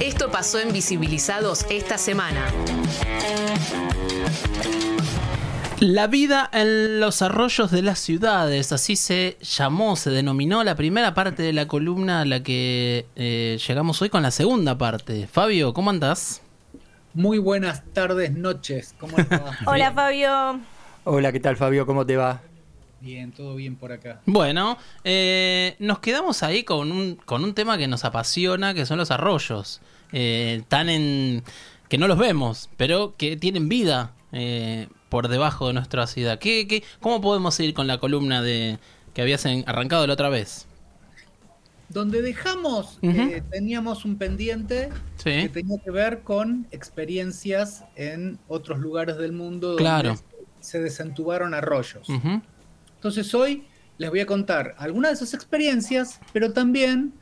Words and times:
Esto 0.00 0.30
pasó 0.30 0.60
en 0.60 0.72
Visibilizados 0.72 1.66
esta 1.70 1.98
semana. 1.98 2.46
La 5.80 6.06
vida 6.06 6.48
en 6.52 7.00
los 7.00 7.20
arroyos 7.20 7.72
de 7.72 7.82
las 7.82 7.98
ciudades, 7.98 8.70
así 8.70 8.94
se 8.94 9.36
llamó, 9.40 9.96
se 9.96 10.10
denominó 10.10 10.62
la 10.62 10.76
primera 10.76 11.14
parte 11.14 11.42
de 11.42 11.52
la 11.52 11.66
columna 11.66 12.20
a 12.20 12.24
la 12.24 12.44
que 12.44 13.06
eh, 13.16 13.58
llegamos 13.66 14.00
hoy 14.00 14.08
con 14.08 14.22
la 14.22 14.30
segunda 14.30 14.78
parte. 14.78 15.26
Fabio, 15.26 15.74
¿cómo 15.74 15.90
andás? 15.90 16.42
Muy 17.14 17.38
buenas 17.38 17.82
tardes, 17.92 18.32
noches. 18.32 18.94
¿Cómo 19.00 19.16
va? 19.16 19.58
Hola 19.66 19.92
Fabio. 19.92 20.60
Hola, 21.02 21.32
¿qué 21.32 21.40
tal 21.40 21.56
Fabio? 21.56 21.86
¿Cómo 21.86 22.06
te 22.06 22.16
va? 22.16 22.40
Bien, 23.00 23.32
todo 23.32 23.54
bien 23.54 23.76
por 23.76 23.92
acá. 23.92 24.20
Bueno, 24.26 24.76
eh, 25.04 25.76
nos 25.78 26.00
quedamos 26.00 26.42
ahí 26.42 26.64
con 26.64 26.90
un, 26.90 27.16
con 27.16 27.44
un 27.44 27.54
tema 27.54 27.78
que 27.78 27.86
nos 27.86 28.04
apasiona, 28.04 28.74
que 28.74 28.86
son 28.86 28.98
los 28.98 29.10
arroyos. 29.10 29.80
Eh, 30.12 30.62
tan 30.68 30.88
en... 30.88 31.42
que 31.88 31.98
no 31.98 32.08
los 32.08 32.18
vemos, 32.18 32.70
pero 32.76 33.14
que 33.16 33.36
tienen 33.36 33.68
vida. 33.68 34.12
Eh, 34.32 34.88
por 35.08 35.28
debajo 35.28 35.68
de 35.68 35.74
nuestra 35.74 36.06
ciudad. 36.06 36.38
¿Qué, 36.38 36.66
qué, 36.68 36.82
¿Cómo 37.00 37.20
podemos 37.20 37.54
seguir 37.54 37.74
con 37.74 37.86
la 37.86 37.98
columna 37.98 38.42
de 38.42 38.78
que 39.14 39.22
habías 39.22 39.46
arrancado 39.46 40.06
la 40.06 40.12
otra 40.12 40.28
vez? 40.28 40.66
Donde 41.88 42.20
dejamos, 42.20 42.98
eh, 43.00 43.42
teníamos 43.50 44.04
un 44.04 44.18
pendiente 44.18 44.90
que 45.24 45.48
tenía 45.48 45.78
que 45.82 45.90
ver 45.90 46.20
con 46.20 46.66
experiencias 46.70 47.84
en 47.96 48.38
otros 48.46 48.78
lugares 48.78 49.16
del 49.16 49.32
mundo 49.32 49.68
donde 49.68 49.82
claro. 49.82 50.14
se 50.60 50.80
desentubaron 50.80 51.54
arroyos. 51.54 52.06
Entonces 52.98 53.32
hoy 53.32 53.64
les 53.96 54.10
voy 54.10 54.18
a 54.18 54.26
contar 54.26 54.74
algunas 54.76 55.12
de 55.12 55.14
esas 55.14 55.32
experiencias, 55.32 56.18
pero 56.32 56.52
también 56.52 57.12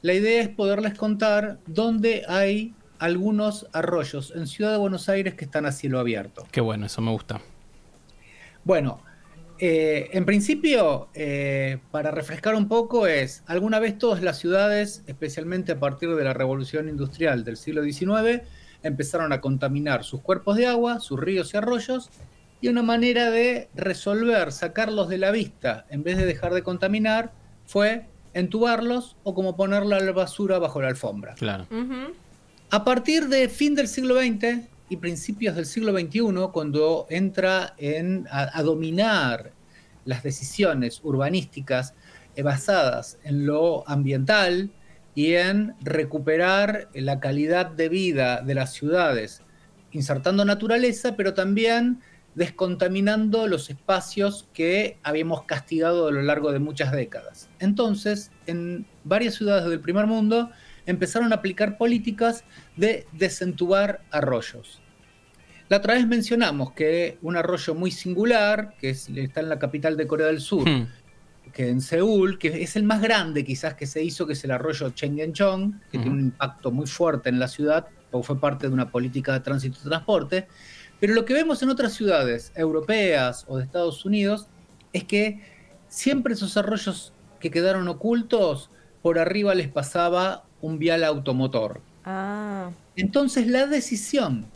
la 0.00 0.14
idea 0.14 0.40
es 0.40 0.48
poderles 0.48 0.94
contar 0.94 1.58
dónde 1.66 2.24
hay 2.26 2.74
algunos 2.98 3.66
arroyos 3.74 4.32
en 4.34 4.46
Ciudad 4.46 4.72
de 4.72 4.78
Buenos 4.78 5.10
Aires 5.10 5.34
que 5.34 5.44
están 5.44 5.66
a 5.66 5.72
cielo 5.72 5.98
abierto. 5.98 6.46
Qué 6.50 6.62
bueno, 6.62 6.86
eso 6.86 7.02
me 7.02 7.10
gusta. 7.10 7.42
Bueno, 8.64 9.02
eh, 9.58 10.08
en 10.12 10.24
principio, 10.24 11.08
eh, 11.12 11.76
para 11.90 12.10
refrescar 12.10 12.54
un 12.54 12.68
poco, 12.68 13.06
es, 13.06 13.42
alguna 13.46 13.78
vez 13.78 13.98
todas 13.98 14.22
las 14.22 14.38
ciudades, 14.38 15.04
especialmente 15.06 15.72
a 15.72 15.78
partir 15.78 16.14
de 16.14 16.24
la 16.24 16.32
revolución 16.32 16.88
industrial 16.88 17.44
del 17.44 17.58
siglo 17.58 17.82
XIX, 17.82 18.44
empezaron 18.82 19.34
a 19.34 19.42
contaminar 19.42 20.04
sus 20.04 20.22
cuerpos 20.22 20.56
de 20.56 20.66
agua, 20.66 21.00
sus 21.00 21.20
ríos 21.20 21.52
y 21.52 21.58
arroyos, 21.58 22.08
y 22.60 22.68
una 22.68 22.82
manera 22.82 23.30
de 23.30 23.68
resolver, 23.74 24.52
sacarlos 24.52 25.08
de 25.08 25.18
la 25.18 25.30
vista, 25.30 25.86
en 25.90 26.02
vez 26.02 26.16
de 26.16 26.26
dejar 26.26 26.54
de 26.54 26.62
contaminar, 26.62 27.32
fue 27.66 28.06
entubarlos 28.34 29.16
o 29.22 29.34
como 29.34 29.56
ponerla 29.56 29.96
a 29.96 30.00
la 30.00 30.12
basura 30.12 30.58
bajo 30.58 30.82
la 30.82 30.88
alfombra. 30.88 31.34
Claro. 31.34 31.66
A 32.70 32.84
partir 32.84 33.28
de 33.28 33.48
fin 33.48 33.74
del 33.74 33.88
siglo 33.88 34.20
XX 34.20 34.66
y 34.88 34.96
principios 34.96 35.54
del 35.56 35.66
siglo 35.66 35.92
XXI, 35.98 36.50
cuando 36.52 37.06
entra 37.10 37.74
en, 37.78 38.26
a, 38.30 38.62
dominar 38.62 39.52
las 40.04 40.22
decisiones 40.22 41.00
urbanísticas 41.02 41.94
eh, 42.34 42.42
basadas 42.42 43.18
en 43.24 43.46
lo 43.46 43.88
ambiental 43.88 44.70
y 45.14 45.34
en 45.34 45.74
recuperar 45.80 46.88
la 46.94 47.20
calidad 47.20 47.66
de 47.66 47.88
vida 47.88 48.40
de 48.42 48.54
las 48.54 48.72
ciudades, 48.72 49.42
insertando 49.92 50.44
naturaleza, 50.44 51.16
pero 51.16 51.34
también 51.34 52.00
descontaminando 52.34 53.46
los 53.48 53.70
espacios 53.70 54.46
que 54.52 54.98
habíamos 55.02 55.42
castigado 55.42 56.08
a 56.08 56.12
lo 56.12 56.22
largo 56.22 56.52
de 56.52 56.58
muchas 56.58 56.92
décadas. 56.92 57.48
Entonces, 57.58 58.30
en 58.46 58.86
varias 59.04 59.34
ciudades 59.34 59.68
del 59.68 59.80
primer 59.80 60.06
mundo, 60.06 60.50
empezaron 60.86 61.32
a 61.32 61.36
aplicar 61.36 61.76
políticas 61.76 62.44
de 62.76 63.06
desentubar 63.12 64.02
arroyos. 64.10 64.80
La 65.68 65.78
otra 65.78 65.94
vez 65.94 66.06
mencionamos 66.06 66.72
que 66.72 67.18
un 67.20 67.36
arroyo 67.36 67.74
muy 67.74 67.90
singular, 67.90 68.74
que 68.80 68.90
está 68.90 69.40
en 69.40 69.50
la 69.50 69.58
capital 69.58 69.98
de 69.98 70.06
Corea 70.06 70.28
del 70.28 70.40
Sur, 70.40 70.66
hmm. 70.66 70.88
que 71.52 71.68
en 71.68 71.82
Seúl, 71.82 72.38
que 72.38 72.62
es 72.62 72.74
el 72.76 72.84
más 72.84 73.02
grande 73.02 73.44
quizás 73.44 73.74
que 73.74 73.86
se 73.86 74.02
hizo, 74.02 74.26
que 74.26 74.32
es 74.32 74.44
el 74.44 74.50
arroyo 74.50 74.90
Chenggenchong, 74.90 75.78
que 75.90 75.98
tiene 75.98 76.10
un 76.10 76.20
impacto 76.20 76.70
muy 76.70 76.86
fuerte 76.86 77.28
en 77.28 77.38
la 77.38 77.48
ciudad, 77.48 77.86
porque 78.10 78.26
fue 78.26 78.40
parte 78.40 78.66
de 78.66 78.72
una 78.72 78.90
política 78.90 79.34
de 79.34 79.40
tránsito 79.40 79.78
y 79.78 79.88
transporte. 79.88 80.48
Pero 81.00 81.14
lo 81.14 81.24
que 81.24 81.34
vemos 81.34 81.62
en 81.62 81.70
otras 81.70 81.92
ciudades 81.92 82.52
europeas 82.54 83.44
o 83.48 83.58
de 83.58 83.64
Estados 83.64 84.04
Unidos 84.04 84.46
es 84.92 85.04
que 85.04 85.40
siempre 85.88 86.34
esos 86.34 86.56
arroyos 86.56 87.12
que 87.40 87.50
quedaron 87.50 87.86
ocultos, 87.88 88.70
por 89.02 89.18
arriba 89.18 89.54
les 89.54 89.68
pasaba 89.68 90.44
un 90.60 90.78
vial 90.78 91.04
automotor. 91.04 91.80
Ah. 92.04 92.70
Entonces 92.96 93.46
la 93.46 93.66
decisión 93.66 94.46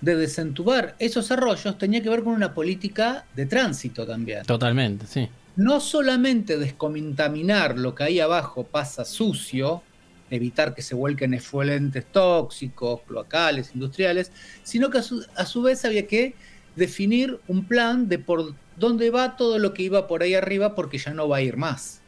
de 0.00 0.16
desentubar 0.16 0.94
esos 0.98 1.30
arroyos 1.30 1.76
tenía 1.76 2.02
que 2.02 2.08
ver 2.08 2.22
con 2.22 2.34
una 2.34 2.54
política 2.54 3.26
de 3.34 3.46
tránsito 3.46 4.06
también. 4.06 4.44
Totalmente, 4.44 5.06
sí. 5.06 5.28
No 5.56 5.80
solamente 5.80 6.56
descontaminar 6.56 7.78
lo 7.78 7.94
que 7.94 8.04
ahí 8.04 8.20
abajo 8.20 8.64
pasa 8.64 9.04
sucio, 9.04 9.82
evitar 10.30 10.74
que 10.74 10.82
se 10.82 10.94
vuelquen 10.94 11.34
efluentes 11.34 12.04
tóxicos, 12.10 13.02
cloacales, 13.02 13.74
industriales, 13.74 14.32
sino 14.62 14.90
que 14.90 14.98
a 14.98 15.02
su, 15.02 15.62
vez 15.62 15.84
había 15.84 16.06
que 16.06 16.34
definir 16.76 17.40
un 17.48 17.66
plan 17.66 18.08
de 18.08 18.18
por 18.18 18.54
dónde 18.76 19.10
va 19.10 19.36
todo 19.36 19.58
lo 19.58 19.74
que 19.74 19.82
iba 19.82 20.06
por 20.06 20.22
ahí 20.22 20.34
arriba 20.34 20.74
porque 20.74 20.98
ya 20.98 21.12
no 21.12 21.28
va 21.28 21.38
a 21.38 21.42
ir 21.42 21.56
más. 21.56 22.00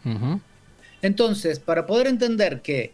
Entonces, 1.03 1.59
para 1.59 1.87
poder 1.87 2.07
entender 2.07 2.63
que 2.63 2.93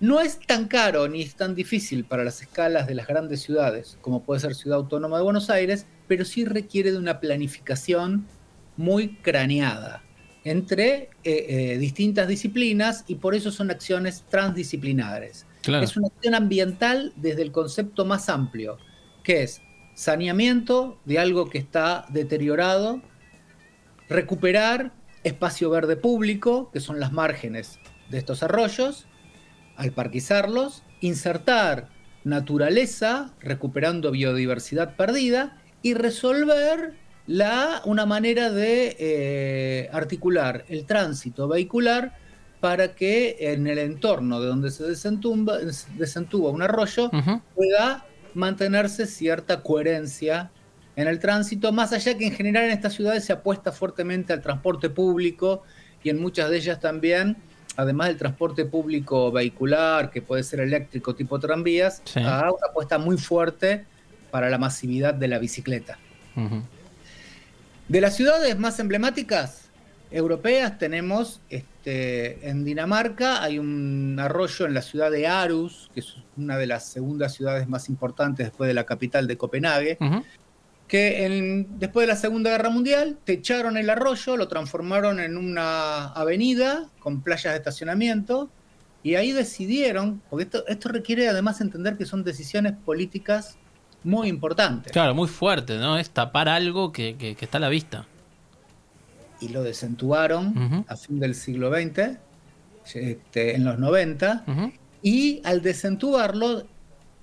no 0.00 0.20
es 0.20 0.38
tan 0.38 0.66
caro 0.66 1.08
ni 1.08 1.22
es 1.22 1.34
tan 1.34 1.54
difícil 1.54 2.04
para 2.04 2.24
las 2.24 2.40
escalas 2.40 2.86
de 2.86 2.94
las 2.94 3.06
grandes 3.06 3.42
ciudades, 3.42 3.98
como 4.00 4.22
puede 4.22 4.40
ser 4.40 4.54
Ciudad 4.54 4.78
Autónoma 4.78 5.18
de 5.18 5.24
Buenos 5.24 5.50
Aires, 5.50 5.86
pero 6.06 6.24
sí 6.24 6.44
requiere 6.44 6.92
de 6.92 6.98
una 6.98 7.20
planificación 7.20 8.26
muy 8.76 9.16
craneada 9.16 10.02
entre 10.50 11.10
eh, 11.24 11.46
eh, 11.48 11.78
distintas 11.78 12.28
disciplinas 12.28 13.04
y 13.06 13.16
por 13.16 13.34
eso 13.34 13.50
son 13.50 13.70
acciones 13.70 14.24
transdisciplinares. 14.28 15.46
Es 15.66 15.96
una 15.96 16.08
acción 16.08 16.34
ambiental 16.34 17.12
desde 17.16 17.42
el 17.42 17.52
concepto 17.52 18.04
más 18.04 18.28
amplio, 18.28 18.78
que 19.22 19.42
es 19.42 19.60
saneamiento 19.94 20.98
de 21.04 21.18
algo 21.18 21.50
que 21.50 21.58
está 21.58 22.06
deteriorado, 22.08 23.02
recuperar 24.08 24.92
espacio 25.24 25.68
verde 25.68 25.96
público, 25.96 26.70
que 26.72 26.80
son 26.80 27.00
las 27.00 27.12
márgenes 27.12 27.78
de 28.08 28.18
estos 28.18 28.42
arroyos, 28.42 29.06
al 29.76 29.92
parquizarlos, 29.92 30.84
insertar 31.00 31.90
naturaleza, 32.24 33.34
recuperando 33.40 34.10
biodiversidad 34.10 34.96
perdida, 34.96 35.58
y 35.82 35.94
resolver 35.94 36.94
la, 37.28 37.82
una 37.84 38.06
manera 38.06 38.50
de 38.50 38.96
eh, 38.98 39.90
articular 39.92 40.64
el 40.68 40.86
tránsito 40.86 41.46
vehicular 41.46 42.16
para 42.58 42.94
que 42.94 43.36
en 43.38 43.66
el 43.66 43.78
entorno 43.78 44.40
de 44.40 44.48
donde 44.48 44.70
se 44.70 44.84
desentumba, 44.84 45.58
desentuba 45.96 46.50
un 46.50 46.62
arroyo 46.62 47.10
pueda 47.54 48.06
mantenerse 48.34 49.06
cierta 49.06 49.62
coherencia 49.62 50.50
en 50.96 51.06
el 51.06 51.20
tránsito, 51.20 51.70
más 51.70 51.92
allá 51.92 52.18
que 52.18 52.26
en 52.26 52.32
general 52.32 52.64
en 52.64 52.70
estas 52.70 52.94
ciudades 52.94 53.24
se 53.24 53.32
apuesta 53.32 53.70
fuertemente 53.70 54.32
al 54.32 54.42
transporte 54.42 54.90
público 54.90 55.62
y 56.02 56.08
en 56.08 56.20
muchas 56.20 56.50
de 56.50 56.56
ellas 56.56 56.80
también 56.80 57.36
además 57.76 58.08
del 58.08 58.16
transporte 58.16 58.64
público 58.64 59.30
vehicular, 59.30 60.10
que 60.10 60.20
puede 60.20 60.42
ser 60.42 60.58
eléctrico 60.60 61.14
tipo 61.14 61.38
tranvías, 61.38 62.02
a 62.16 62.50
una 62.50 62.66
apuesta 62.70 62.98
muy 62.98 63.16
fuerte 63.16 63.84
para 64.32 64.50
la 64.50 64.58
masividad 64.58 65.14
de 65.14 65.28
la 65.28 65.38
bicicleta. 65.38 65.96
De 67.88 68.02
las 68.02 68.16
ciudades 68.16 68.58
más 68.58 68.78
emblemáticas 68.80 69.70
europeas 70.10 70.78
tenemos 70.78 71.40
este, 71.48 72.46
en 72.46 72.62
Dinamarca, 72.62 73.42
hay 73.42 73.58
un 73.58 74.18
arroyo 74.20 74.66
en 74.66 74.74
la 74.74 74.82
ciudad 74.82 75.10
de 75.10 75.26
Aarhus, 75.26 75.90
que 75.94 76.00
es 76.00 76.16
una 76.36 76.58
de 76.58 76.66
las 76.66 76.86
segundas 76.86 77.32
ciudades 77.32 77.66
más 77.66 77.88
importantes 77.88 78.46
después 78.46 78.68
de 78.68 78.74
la 78.74 78.84
capital 78.84 79.26
de 79.26 79.38
Copenhague, 79.38 79.96
que 80.86 81.66
después 81.78 82.06
de 82.06 82.12
la 82.12 82.18
Segunda 82.18 82.50
Guerra 82.50 82.68
Mundial 82.68 83.16
techaron 83.24 83.78
el 83.78 83.88
arroyo, 83.88 84.36
lo 84.36 84.48
transformaron 84.48 85.18
en 85.18 85.38
una 85.38 86.08
avenida 86.08 86.90
con 86.98 87.22
playas 87.22 87.54
de 87.54 87.58
estacionamiento 87.58 88.50
y 89.02 89.14
ahí 89.14 89.32
decidieron, 89.32 90.20
porque 90.28 90.44
esto, 90.44 90.66
esto 90.66 90.90
requiere 90.90 91.26
además 91.26 91.62
entender 91.62 91.96
que 91.96 92.04
son 92.04 92.22
decisiones 92.22 92.74
políticas 92.84 93.56
muy 94.04 94.28
importantes. 94.28 94.92
Claro, 94.92 95.14
muy 95.14 95.28
fuerte, 95.28 95.78
¿no? 95.78 95.98
Es 95.98 96.10
tapar 96.10 96.48
algo 96.48 96.92
que, 96.92 97.36
está 97.40 97.58
a 97.58 97.60
la 97.60 97.68
vista. 97.68 98.06
Y 99.40 99.48
lo 99.48 99.62
desentubaron 99.62 100.84
a 100.88 100.96
fin 100.96 101.20
del 101.20 101.34
siglo 101.34 101.70
XX, 101.70 102.18
este, 102.94 103.54
en 103.54 103.64
los 103.64 103.78
90, 103.78 104.44
y 105.02 105.40
al 105.44 105.62
desentubarlo 105.62 106.64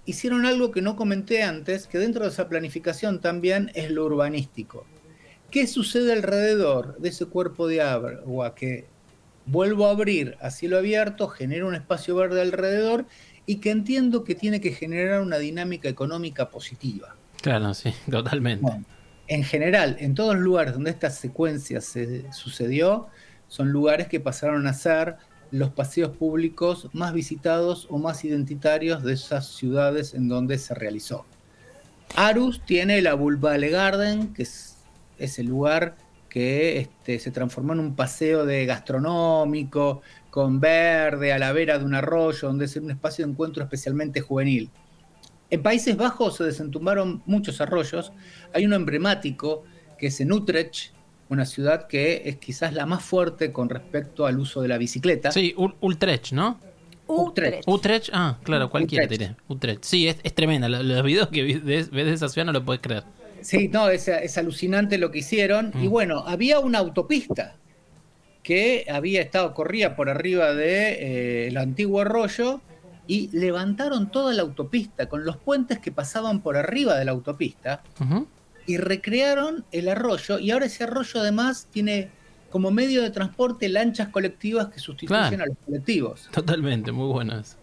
hicieron 0.05 0.45
algo 0.45 0.71
que 0.71 0.81
no 0.81 0.95
comenté 0.95 1.43
antes, 1.43 1.87
que 1.87 1.97
dentro 1.97 2.23
de 2.23 2.29
esa 2.29 2.47
planificación 2.47 3.19
también 3.19 3.71
es 3.73 3.91
lo 3.91 4.05
urbanístico. 4.05 4.85
¿Qué 5.51 5.67
sucede 5.67 6.13
alrededor 6.13 6.97
de 6.99 7.09
ese 7.09 7.25
cuerpo 7.25 7.67
de 7.67 7.81
agua 7.81 8.55
que 8.55 8.85
vuelvo 9.45 9.87
a 9.87 9.91
abrir 9.91 10.37
a 10.41 10.51
cielo 10.51 10.77
abierto, 10.77 11.27
genera 11.27 11.65
un 11.65 11.75
espacio 11.75 12.15
verde 12.15 12.41
alrededor 12.41 13.05
y 13.45 13.57
que 13.57 13.71
entiendo 13.71 14.23
que 14.23 14.35
tiene 14.35 14.61
que 14.61 14.71
generar 14.71 15.21
una 15.21 15.37
dinámica 15.37 15.89
económica 15.89 16.49
positiva. 16.49 17.15
Claro, 17.41 17.73
sí, 17.73 17.93
totalmente. 18.09 18.63
Bueno, 18.63 18.85
en 19.27 19.43
general, 19.43 19.97
en 19.99 20.15
todos 20.15 20.35
los 20.35 20.43
lugares 20.43 20.73
donde 20.73 20.91
esta 20.91 21.09
secuencia 21.09 21.81
se 21.81 22.31
sucedió, 22.31 23.07
son 23.47 23.71
lugares 23.71 24.07
que 24.07 24.19
pasaron 24.19 24.67
a 24.67 24.73
ser 24.73 25.17
los 25.51 25.69
paseos 25.69 26.15
públicos 26.15 26.89
más 26.93 27.13
visitados 27.13 27.87
o 27.89 27.97
más 27.97 28.25
identitarios 28.25 29.03
de 29.03 29.13
esas 29.13 29.47
ciudades 29.47 30.13
en 30.13 30.27
donde 30.27 30.57
se 30.57 30.73
realizó. 30.73 31.25
Arus 32.15 32.61
tiene 32.65 33.01
la 33.01 33.13
Bulbale 33.13 33.69
Garden, 33.69 34.33
que 34.33 34.43
es 34.43 34.77
ese 35.17 35.43
lugar 35.43 35.95
que 36.35 36.79
este, 36.79 37.17
se 37.17 37.31
transformó 37.31 37.71
en 37.71 37.79
un 37.79 37.95
paseo 37.95 38.45
de 38.45 38.65
gastronómico, 38.65 40.01
con 40.29 40.59
verde, 40.59 41.31
a 41.31 41.39
la 41.39 41.53
vera 41.53 41.79
de 41.79 41.85
un 41.85 41.95
arroyo, 41.95 42.49
donde 42.49 42.65
es 42.65 42.75
un 42.75 42.91
espacio 42.91 43.25
de 43.25 43.31
encuentro 43.31 43.63
especialmente 43.63 44.19
juvenil. 44.19 44.69
En 45.49 45.63
Países 45.63 45.95
Bajos 45.95 46.35
se 46.35 46.43
desentumbaron 46.43 47.23
muchos 47.25 47.61
arroyos. 47.61 48.11
Hay 48.53 48.65
uno 48.65 48.75
emblemático 48.75 49.63
que 49.97 50.07
es 50.07 50.19
en 50.19 50.33
Utrecht, 50.33 50.91
una 51.29 51.45
ciudad 51.45 51.87
que 51.87 52.23
es 52.25 52.35
quizás 52.35 52.73
la 52.73 52.85
más 52.85 53.01
fuerte 53.01 53.53
con 53.53 53.69
respecto 53.69 54.25
al 54.25 54.37
uso 54.37 54.61
de 54.61 54.67
la 54.67 54.77
bicicleta. 54.77 55.31
Sí, 55.31 55.55
Utrecht, 55.79 56.33
¿no? 56.33 56.59
Utrecht. 57.07 57.63
Utrecht, 57.65 58.09
ah, 58.11 58.39
claro, 58.43 58.69
cualquiera 58.69 59.07
diré. 59.07 59.37
Utrecht. 59.47 59.85
Sí, 59.85 60.09
es, 60.09 60.17
tremenda. 60.33 60.67
Los, 60.67 61.01
videos 61.01 61.29
que 61.29 61.59
ves, 61.59 61.91
de 61.91 62.11
esa 62.11 62.27
ciudad 62.27 62.47
no 62.47 62.51
lo 62.51 62.65
puedes 62.65 62.81
creer. 62.81 63.05
Sí, 63.41 63.67
no, 63.67 63.89
es, 63.89 64.37
alucinante 64.37 64.97
lo 64.97 65.11
que 65.11 65.19
hicieron. 65.19 65.71
Y 65.81 65.87
mm. 65.87 65.91
bueno, 65.91 66.23
había 66.25 66.59
una 66.59 66.79
autopista 66.79 67.55
que 68.43 68.85
había 68.89 69.21
estado, 69.21 69.53
corría 69.53 69.95
por 69.95 70.09
arriba 70.09 70.53
del 70.53 70.57
de, 70.57 71.47
eh, 71.47 71.57
antiguo 71.57 72.01
arroyo 72.01 72.61
y 73.07 73.29
levantaron 73.31 74.11
toda 74.11 74.33
la 74.33 74.43
autopista 74.43 75.07
con 75.09 75.25
los 75.25 75.37
puentes 75.37 75.79
que 75.79 75.91
pasaban 75.91 76.41
por 76.41 76.57
arriba 76.57 76.95
de 76.95 77.05
la 77.05 77.11
autopista 77.11 77.83
y 78.67 78.77
recrearon 78.77 79.65
el 79.71 79.89
arroyo 79.89 80.39
y 80.39 80.51
ahora 80.51 80.65
ese 80.65 80.83
arroyo 80.85 81.19
además 81.19 81.67
tiene 81.71 82.09
como 82.49 82.71
medio 82.71 83.01
de 83.01 83.09
transporte 83.09 83.67
lanchas 83.69 84.09
colectivas 84.09 84.67
que 84.67 84.79
sustituyen 84.79 85.41
a 85.41 85.45
los 85.45 85.57
colectivos. 85.65 86.29
Totalmente, 86.31 86.91
muy 86.91 87.11
buenas. 87.11 87.57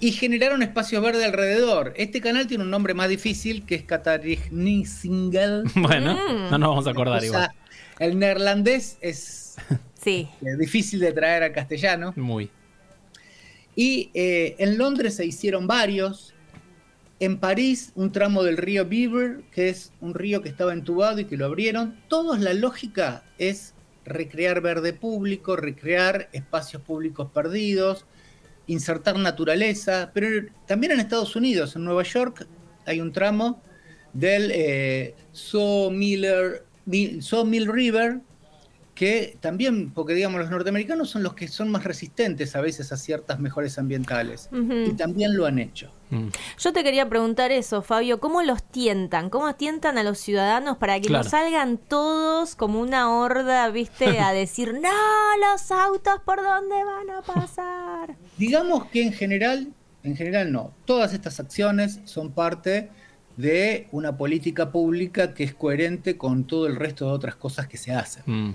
Y 0.00 0.12
generaron 0.12 0.62
espacio 0.62 1.00
verde 1.00 1.24
alrededor. 1.24 1.94
Este 1.96 2.20
canal 2.20 2.46
tiene 2.46 2.64
un 2.64 2.70
nombre 2.70 2.94
más 2.94 3.08
difícil 3.08 3.64
que 3.64 3.76
es 3.76 3.84
Katarignisingel. 3.84 5.64
Bueno, 5.76 6.14
mm. 6.14 6.50
no 6.50 6.58
nos 6.58 6.68
vamos 6.68 6.86
a 6.86 6.90
acordar 6.90 7.24
igual. 7.24 7.50
El 7.98 8.18
neerlandés 8.18 8.98
es 9.00 9.56
sí. 9.94 10.28
difícil 10.58 11.00
de 11.00 11.12
traer 11.12 11.44
al 11.44 11.52
castellano. 11.52 12.12
Muy. 12.16 12.50
Y 13.76 14.10
eh, 14.14 14.56
en 14.58 14.78
Londres 14.78 15.16
se 15.16 15.26
hicieron 15.26 15.66
varios. 15.66 16.34
En 17.20 17.38
París, 17.38 17.92
un 17.94 18.12
tramo 18.12 18.42
del 18.42 18.56
río 18.56 18.86
Beaver, 18.86 19.42
que 19.52 19.68
es 19.68 19.92
un 20.00 20.14
río 20.14 20.42
que 20.42 20.48
estaba 20.48 20.72
entubado 20.72 21.20
y 21.20 21.24
que 21.24 21.36
lo 21.36 21.46
abrieron. 21.46 21.96
Todos 22.08 22.40
la 22.40 22.52
lógica 22.52 23.24
es 23.38 23.72
recrear 24.04 24.60
verde 24.60 24.92
público, 24.92 25.56
recrear 25.56 26.28
espacios 26.32 26.82
públicos 26.82 27.30
perdidos, 27.32 28.04
insertar 28.66 29.18
naturaleza. 29.18 30.10
Pero 30.14 30.46
también 30.66 30.92
en 30.92 31.00
Estados 31.00 31.36
Unidos, 31.36 31.76
en 31.76 31.84
Nueva 31.84 32.02
York, 32.02 32.46
hay 32.86 33.00
un 33.00 33.12
tramo 33.12 33.62
del 34.12 34.50
eh, 34.54 35.14
Sawmill 35.32 36.26
River, 37.66 38.20
que 38.94 39.36
también, 39.40 39.90
porque 39.90 40.14
digamos 40.14 40.40
los 40.40 40.50
norteamericanos 40.50 41.10
son 41.10 41.24
los 41.24 41.34
que 41.34 41.48
son 41.48 41.68
más 41.68 41.82
resistentes 41.82 42.54
a 42.54 42.60
veces 42.60 42.92
a 42.92 42.96
ciertas 42.96 43.40
mejores 43.40 43.76
ambientales 43.78 44.48
y 44.52 44.92
también 44.92 45.36
lo 45.36 45.46
han 45.46 45.58
hecho. 45.58 45.90
Mm. 46.10 46.28
Yo 46.58 46.72
te 46.72 46.84
quería 46.84 47.08
preguntar 47.08 47.50
eso, 47.50 47.82
Fabio, 47.82 48.20
¿cómo 48.20 48.42
los 48.42 48.62
tientan? 48.62 49.30
¿Cómo 49.30 49.54
tientan 49.56 49.98
a 49.98 50.04
los 50.04 50.18
ciudadanos 50.18 50.76
para 50.76 51.00
que 51.00 51.10
no 51.10 51.24
salgan 51.24 51.76
todos 51.76 52.54
como 52.54 52.80
una 52.80 53.10
horda, 53.10 53.68
viste, 53.70 54.20
a 54.20 54.32
decir, 54.32 54.74
no, 54.74 54.90
los 55.50 55.72
autos 55.72 56.20
por 56.24 56.42
dónde 56.42 56.76
van 56.84 57.10
a 57.10 57.22
pasar? 57.22 58.14
digamos 58.36 58.86
que 58.86 59.02
en 59.02 59.12
general, 59.12 59.72
en 60.02 60.16
general 60.16 60.52
no, 60.52 60.72
todas 60.84 61.12
estas 61.14 61.40
acciones 61.40 62.00
son 62.04 62.32
parte 62.32 62.90
de 63.36 63.88
una 63.90 64.16
política 64.16 64.70
pública 64.70 65.34
que 65.34 65.44
es 65.44 65.54
coherente 65.54 66.16
con 66.16 66.44
todo 66.44 66.66
el 66.66 66.76
resto 66.76 67.06
de 67.06 67.12
otras 67.12 67.34
cosas 67.34 67.66
que 67.66 67.76
se 67.76 67.92
hacen. 67.92 68.22
Mm. 68.26 68.54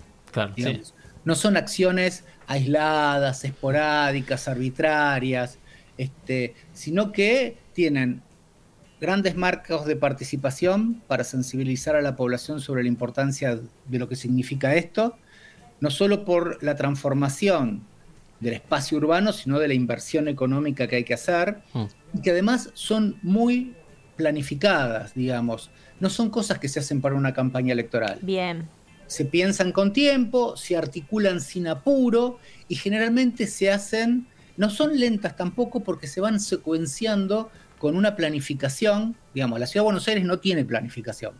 No 1.25 1.35
son 1.35 1.57
acciones 1.57 2.23
aisladas, 2.47 3.45
esporádicas, 3.45 4.47
arbitrarias, 4.47 5.59
este, 5.97 6.55
sino 6.73 7.11
que 7.11 7.57
tienen 7.73 8.21
grandes 8.99 9.35
marcos 9.35 9.85
de 9.85 9.95
participación 9.95 11.01
para 11.07 11.23
sensibilizar 11.23 11.95
a 11.95 12.01
la 12.01 12.15
población 12.15 12.59
sobre 12.59 12.83
la 12.83 12.89
importancia 12.89 13.59
de 13.85 13.99
lo 13.99 14.09
que 14.09 14.15
significa 14.15 14.75
esto, 14.75 15.15
no 15.79 15.89
solo 15.89 16.25
por 16.25 16.61
la 16.63 16.75
transformación 16.75 17.83
del 18.39 18.53
espacio 18.53 18.97
urbano, 18.97 19.31
sino 19.31 19.59
de 19.59 19.67
la 19.67 19.73
inversión 19.73 20.27
económica 20.27 20.87
que 20.87 20.97
hay 20.97 21.03
que 21.03 21.13
hacer, 21.13 21.59
mm. 21.73 21.85
y 22.15 22.21
que 22.21 22.31
además 22.31 22.71
son 22.73 23.17
muy 23.21 23.75
planificadas, 24.15 25.13
digamos. 25.13 25.69
No 25.99 26.09
son 26.09 26.29
cosas 26.29 26.59
que 26.59 26.67
se 26.67 26.79
hacen 26.79 26.99
para 26.99 27.15
una 27.15 27.33
campaña 27.33 27.73
electoral. 27.73 28.19
Bien 28.21 28.67
se 29.09 29.25
piensan 29.25 29.71
con 29.71 29.91
tiempo, 29.91 30.55
se 30.55 30.77
articulan 30.77 31.41
sin 31.41 31.67
apuro 31.67 32.37
y 32.67 32.75
generalmente 32.75 33.47
se 33.47 33.71
hacen, 33.71 34.27
no 34.55 34.69
son 34.69 34.99
lentas 34.99 35.35
tampoco 35.35 35.79
porque 35.79 36.05
se 36.05 36.21
van 36.21 36.39
secuenciando 36.39 37.49
con 37.79 37.95
una 37.95 38.15
planificación. 38.15 39.15
Digamos, 39.33 39.59
la 39.59 39.65
Ciudad 39.65 39.81
de 39.81 39.85
Buenos 39.85 40.07
Aires 40.07 40.25
no 40.25 40.37
tiene 40.37 40.63
planificación. 40.63 41.33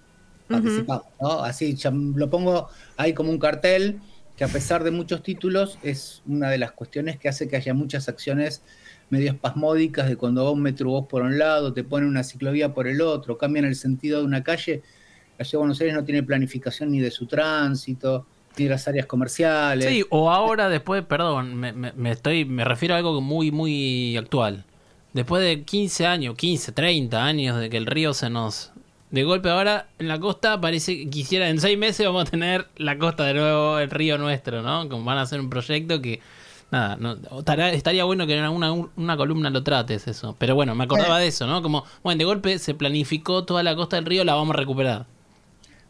Participamos, 0.48 1.06
¿no? 1.22 1.44
Así 1.44 1.78
lo 2.16 2.28
pongo 2.32 2.70
ahí 2.98 3.14
como 3.14 3.30
un 3.30 3.38
cartel 3.38 4.00
que 4.36 4.46
a 4.46 4.48
pesar 4.48 4.84
de 4.84 4.90
muchos 4.90 5.22
títulos 5.22 5.78
es 5.84 6.24
una 6.26 6.50
de 6.50 6.58
las 6.58 6.72
cuestiones 6.72 7.20
que 7.20 7.30
hace 7.30 7.48
que 7.48 7.56
haya 7.56 7.76
muchas 7.76 8.10
acciones 8.10 8.64
medio 9.12 9.32
espasmódicas 9.32 10.10
de 10.10 10.16
cuando 10.16 10.44
va 10.44 10.50
un 10.50 10.64
metrobús 10.64 11.06
por 11.08 11.22
un 11.22 11.38
lado, 11.38 11.72
te 11.72 11.84
ponen 11.84 12.10
una 12.10 12.24
ciclovía 12.24 12.74
por 12.74 12.88
el 12.88 13.02
otro, 13.02 13.38
cambian 13.38 13.66
el 13.66 13.76
sentido 13.76 14.22
de 14.22 14.26
una 14.26 14.44
calle 14.44 14.82
la 15.40 15.46
ciudad 15.46 15.60
de 15.60 15.68
Buenos 15.68 15.80
Aires 15.80 15.96
no 15.96 16.04
tiene 16.04 16.22
planificación 16.22 16.92
ni 16.92 17.00
de 17.00 17.10
su 17.12 17.26
tránsito, 17.26 18.26
ni 18.58 18.66
de 18.66 18.72
las 18.72 18.86
áreas 18.90 19.06
comerciales. 19.06 19.86
Sí, 19.86 20.04
o 20.10 20.30
ahora 20.30 20.68
después, 20.68 21.02
perdón, 21.06 21.56
me, 21.56 22.12
estoy, 22.12 22.44
me 22.44 22.66
refiero 22.66 22.94
a 22.94 22.98
algo 22.98 23.22
muy, 23.22 23.50
muy 23.50 24.18
actual. 24.18 24.66
Después 25.14 25.42
de 25.42 25.64
15 25.64 26.06
años, 26.06 26.36
15, 26.36 26.74
30 26.74 27.24
años 27.24 27.58
de 27.58 27.70
que 27.70 27.78
el 27.78 27.86
río 27.86 28.14
se 28.14 28.30
nos... 28.30 28.74
De 29.12 29.24
golpe 29.24 29.50
ahora 29.50 29.88
en 29.98 30.10
la 30.10 30.20
costa 30.20 30.60
parece 30.60 30.98
que 30.98 31.10
quisiera, 31.10 31.50
en 31.50 31.60
seis 31.60 31.78
meses 31.78 32.06
vamos 32.06 32.28
a 32.28 32.30
tener 32.30 32.68
la 32.76 33.00
costa 33.00 33.24
de 33.24 33.34
nuevo, 33.34 33.80
el 33.80 33.90
río 33.90 34.18
nuestro, 34.18 34.62
¿no? 34.62 34.88
Como 34.90 35.06
van 35.06 35.18
a 35.18 35.22
hacer 35.22 35.40
un 35.40 35.50
proyecto 35.50 36.00
que 36.02 36.20
nada, 36.70 36.96
no, 36.98 37.18
estaría, 37.72 38.04
bueno 38.04 38.28
que 38.28 38.38
en 38.38 38.46
una, 38.50 38.72
una, 38.72 39.18
columna 39.18 39.50
lo 39.50 39.64
trates 39.64 40.08
eso. 40.08 40.36
Pero 40.38 40.54
bueno, 40.54 40.76
me 40.76 40.84
acordaba 40.84 41.18
de 41.18 41.28
eso, 41.28 41.48
¿no? 41.48 41.64
Como, 41.64 41.86
bueno, 42.04 42.20
de 42.20 42.26
golpe 42.26 42.60
se 42.60 42.76
planificó 42.76 43.46
toda 43.46 43.64
la 43.64 43.76
costa 43.76 43.96
del 43.96 44.06
río, 44.06 44.24
la 44.24 44.36
vamos 44.36 44.54
a 44.54 44.60
recuperar. 44.60 45.08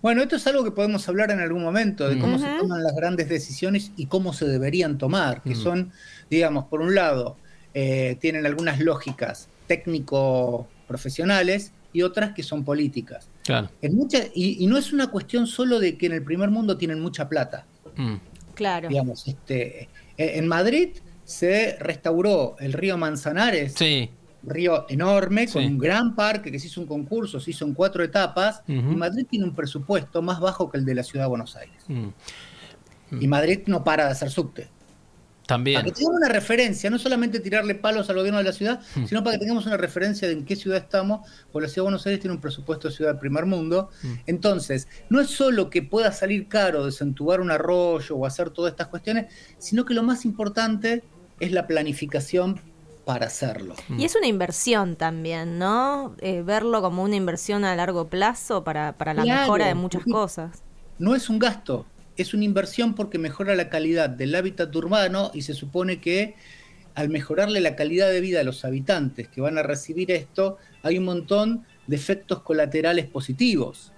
Bueno, 0.02 0.22
esto 0.22 0.38
es 0.38 0.48
algo 0.48 0.64
que 0.64 0.72
podemos 0.72 1.08
hablar 1.10 1.32
en 1.32 1.40
algún 1.40 1.62
momento, 1.62 2.08
de 2.08 2.18
cómo 2.20 2.40
se 2.40 2.48
toman 2.58 2.84
las 2.84 2.96
grandes 2.96 3.28
decisiones 3.28 3.92
y 3.98 4.06
cómo 4.06 4.32
se 4.34 4.48
deberían 4.48 4.98
tomar, 4.98 5.44
que 5.44 5.56
son, 5.56 5.92
digamos, 6.30 6.66
por 6.66 6.82
un 6.82 6.96
lado, 6.96 7.36
eh, 7.74 8.18
tienen 8.22 8.46
algunas 8.46 8.80
lógicas 8.80 9.50
técnico-profesionales 9.68 11.74
y 11.92 12.04
otras 12.04 12.34
que 12.34 12.44
son 12.44 12.64
políticas. 12.64 13.28
Claro. 13.44 13.70
y, 13.82 14.68
no 14.68 14.78
es 14.78 14.94
una 14.94 15.08
cuestión 15.08 15.48
solo 15.48 15.80
de 15.80 15.98
que 15.98 16.06
en 16.06 16.14
el 16.14 16.24
primer 16.24 16.50
mundo 16.50 16.78
tienen 16.78 17.02
mucha 17.02 17.28
plata. 17.28 17.66
Mm. 17.96 18.16
Claro. 18.54 18.90
Digamos, 18.90 19.28
este, 19.28 19.90
e, 20.18 20.38
en 20.38 20.48
Madrid 20.48 20.90
se 21.26 21.78
restauró 21.80 22.56
el 22.60 22.74
río 22.74 22.98
Manzanares. 22.98 23.74
Sí 23.74 24.12
río 24.44 24.86
enorme, 24.90 25.48
con 25.48 25.64
un 25.64 25.78
gran 25.78 26.16
parque 26.16 26.52
que 26.52 26.60
se 26.60 26.68
hizo 26.68 26.82
un 26.82 26.88
concurso, 26.88 27.40
se 27.40 27.52
hizo 27.52 27.66
en 27.66 27.74
cuatro 27.74 28.04
etapas, 28.04 28.64
y 28.68 28.74
Madrid 28.74 29.26
tiene 29.30 29.46
un 29.46 29.56
presupuesto 29.56 30.22
más 30.22 30.40
bajo 30.40 30.70
que 30.70 30.78
el 30.78 30.86
de 30.86 30.96
la 30.96 31.04
ciudad 31.04 31.26
de 31.26 31.30
Buenos 31.30 31.56
Aires. 31.56 31.84
Mm. 31.88 32.10
Y 33.20 33.28
Madrid 33.28 33.62
no 33.66 33.84
para 33.84 34.06
de 34.06 34.12
hacer 34.12 34.30
subte. 34.30 34.70
También. 35.48 35.78
Para 35.82 35.86
que 35.86 35.94
tengamos 35.94 36.20
una 36.20 36.30
referencia, 36.30 36.92
no 36.92 37.00
solamente 37.00 37.40
tirarle 37.40 37.74
palos 37.74 38.08
al 38.12 38.18
gobierno 38.18 38.38
de 38.38 38.44
la 38.44 38.54
ciudad, 38.54 38.82
mm. 38.96 39.06
sino 39.06 39.24
para 39.24 39.36
que 39.36 39.40
tengamos 39.40 39.66
una 39.66 39.78
referencia 39.78 40.28
de 40.28 40.36
en 40.36 40.46
qué 40.46 40.56
ciudad 40.56 40.78
estamos, 40.78 41.28
porque 41.52 41.66
la 41.66 41.70
ciudad 41.70 41.86
de 41.86 41.92
Buenos 41.92 42.06
Aires 42.06 42.20
tiene 42.20 42.36
un 42.36 42.42
presupuesto 42.42 42.88
de 42.88 42.94
ciudad 42.94 43.12
del 43.12 43.20
primer 43.20 43.48
mundo. 43.48 43.90
Mm. 44.04 44.14
Entonces, 44.28 44.88
no 45.10 45.20
es 45.20 45.32
solo 45.32 45.72
que 45.72 45.82
pueda 45.82 46.12
salir 46.12 46.48
caro 46.48 46.86
desentubar 46.86 47.42
un 47.42 47.50
arroyo 47.50 48.16
o 48.16 48.28
hacer 48.28 48.52
todas 48.52 48.72
estas 48.74 48.90
cuestiones, 48.90 49.34
sino 49.58 49.86
que 49.86 49.96
lo 49.96 50.04
más 50.04 50.24
importante 50.24 51.04
es 51.40 51.52
la 51.52 51.66
planificación 51.66 52.62
para 53.10 53.26
hacerlo. 53.26 53.74
Y 53.98 54.06
es 54.06 54.16
una 54.16 54.28
inversión 54.28 54.96
también, 54.96 55.58
¿no? 55.58 56.16
Eh, 56.20 56.44
verlo 56.44 56.80
como 56.84 57.02
una 57.02 57.16
inversión 57.16 57.66
a 57.66 57.76
largo 57.76 58.08
plazo 58.08 58.64
para, 58.64 58.94
la 59.00 59.26
mejora 59.26 59.66
de 59.66 59.74
muchas 59.74 60.04
cosas. 60.04 60.62
No 61.00 61.16
es 61.16 61.28
un 61.28 61.40
gasto, 61.40 61.88
es 62.18 62.36
una 62.36 62.46
inversión 62.46 62.94
porque 62.94 63.18
mejora 63.18 63.56
la 63.56 63.68
calidad 63.68 64.12
del 64.12 64.36
hábitat 64.36 64.76
urbano 64.76 65.32
y 65.34 65.42
se 65.42 65.56
supone 65.56 66.00
que 66.00 66.36
al 66.94 67.10
mejorarle 67.10 67.62
la 67.62 67.76
calidad 67.76 68.12
de 68.12 68.22
vida 68.22 68.42
a 68.42 68.44
los 68.44 68.64
habitantes 68.64 69.28
que 69.28 69.42
van 69.42 69.58
a 69.58 69.64
recibir 69.64 70.12
esto, 70.12 70.58
hay 70.84 71.00
un 71.00 71.06
montón 71.06 71.66
de 71.88 71.96
efectos 71.96 72.44
colaterales 72.44 73.08
positivos, 73.08 73.92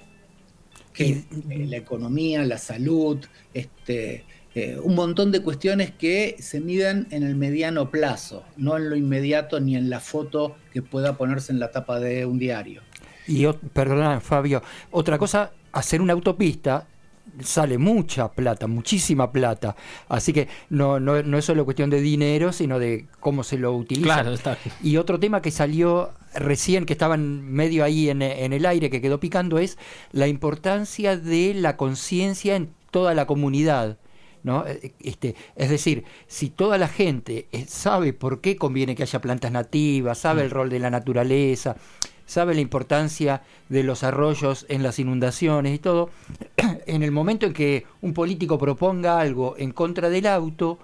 que 0.93 1.25
eh, 1.49 1.65
la 1.67 1.75
economía, 1.75 2.45
la 2.45 2.57
salud, 2.57 3.19
este, 3.53 4.23
eh, 4.53 4.77
un 4.83 4.95
montón 4.95 5.31
de 5.31 5.41
cuestiones 5.41 5.91
que 5.91 6.35
se 6.39 6.59
miden 6.59 7.07
en 7.11 7.23
el 7.23 7.35
mediano 7.35 7.89
plazo, 7.89 8.43
no 8.57 8.77
en 8.77 8.89
lo 8.89 8.95
inmediato 8.95 9.59
ni 9.59 9.77
en 9.77 9.89
la 9.89 9.99
foto 9.99 10.55
que 10.73 10.81
pueda 10.81 11.17
ponerse 11.17 11.51
en 11.53 11.59
la 11.59 11.71
tapa 11.71 11.99
de 11.99 12.25
un 12.25 12.37
diario. 12.37 12.81
Y, 13.27 13.45
perdona, 13.73 14.19
Fabio, 14.19 14.61
otra 14.91 15.17
cosa, 15.17 15.51
hacer 15.71 16.01
una 16.01 16.13
autopista 16.13 16.87
sale 17.39 17.77
mucha 17.77 18.31
plata, 18.31 18.67
muchísima 18.67 19.31
plata. 19.31 19.75
Así 20.09 20.33
que 20.33 20.47
no, 20.69 20.99
no, 20.99 21.23
no 21.23 21.37
es 21.37 21.45
solo 21.45 21.65
cuestión 21.65 21.89
de 21.89 22.01
dinero, 22.01 22.51
sino 22.51 22.79
de 22.79 23.05
cómo 23.19 23.43
se 23.43 23.57
lo 23.57 23.73
utiliza. 23.73 24.15
Claro, 24.15 24.33
está. 24.33 24.57
Y 24.83 24.97
otro 24.97 25.19
tema 25.19 25.41
que 25.41 25.51
salió 25.51 26.11
recién, 26.33 26.85
que 26.85 26.93
estaba 26.93 27.17
medio 27.17 27.83
ahí 27.83 28.09
en, 28.09 28.21
en 28.21 28.53
el 28.53 28.65
aire, 28.65 28.89
que 28.89 29.01
quedó 29.01 29.19
picando, 29.19 29.59
es 29.59 29.77
la 30.11 30.27
importancia 30.27 31.17
de 31.17 31.53
la 31.53 31.77
conciencia 31.77 32.55
en 32.55 32.73
toda 32.91 33.13
la 33.13 33.25
comunidad. 33.25 33.97
¿No? 34.43 34.65
Eh, 34.65 34.93
este, 34.99 35.35
es 35.55 35.69
decir, 35.69 36.03
si 36.27 36.49
toda 36.49 36.77
la 36.77 36.87
gente 36.87 37.47
eh, 37.51 37.65
sabe 37.67 38.13
por 38.13 38.41
qué 38.41 38.55
conviene 38.55 38.95
que 38.95 39.03
haya 39.03 39.21
plantas 39.21 39.51
nativas, 39.51 40.17
sabe 40.17 40.41
el 40.43 40.49
mm. 40.49 40.53
rol 40.53 40.69
de 40.69 40.79
la 40.79 40.89
naturaleza, 40.89 41.75
sabe 42.25 42.55
la 42.55 42.61
importancia 42.61 43.41
de 43.69 43.83
los 43.83 44.03
arroyos 44.03 44.65
en 44.69 44.83
las 44.83 44.99
inundaciones 44.99 45.75
y 45.75 45.79
todo, 45.79 46.09
en 46.85 47.03
el 47.03 47.11
momento 47.11 47.45
en 47.45 47.53
que 47.53 47.85
un 48.01 48.13
político 48.13 48.57
proponga 48.57 49.19
algo 49.19 49.55
en 49.57 49.71
contra 49.71 50.09
del 50.09 50.27
auto, 50.27 50.79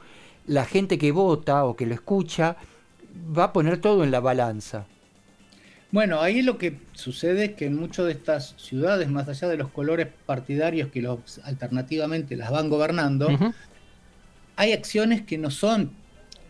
la 0.45 0.65
gente 0.65 0.97
que 0.97 1.11
vota 1.11 1.65
o 1.65 1.75
que 1.75 1.85
lo 1.85 1.93
escucha 1.93 2.57
va 3.37 3.45
a 3.45 3.53
poner 3.53 3.79
todo 3.79 4.03
en 4.03 4.11
la 4.11 4.19
balanza. 4.19 4.85
Bueno, 5.91 6.21
ahí 6.21 6.41
lo 6.41 6.57
que 6.57 6.79
sucede 6.93 7.45
es 7.45 7.51
que 7.53 7.65
en 7.65 7.75
muchas 7.75 8.05
de 8.05 8.11
estas 8.11 8.55
ciudades, 8.57 9.09
más 9.09 9.29
allá 9.29 9.47
de 9.47 9.57
los 9.57 9.69
colores 9.69 10.07
partidarios 10.25 10.89
que 10.89 11.01
los 11.01 11.39
alternativamente 11.43 12.35
las 12.35 12.51
van 12.51 12.69
gobernando, 12.69 13.29
hay 14.57 14.73
acciones 14.73 15.21
que 15.21 15.37
no 15.37 15.49
son 15.49 15.91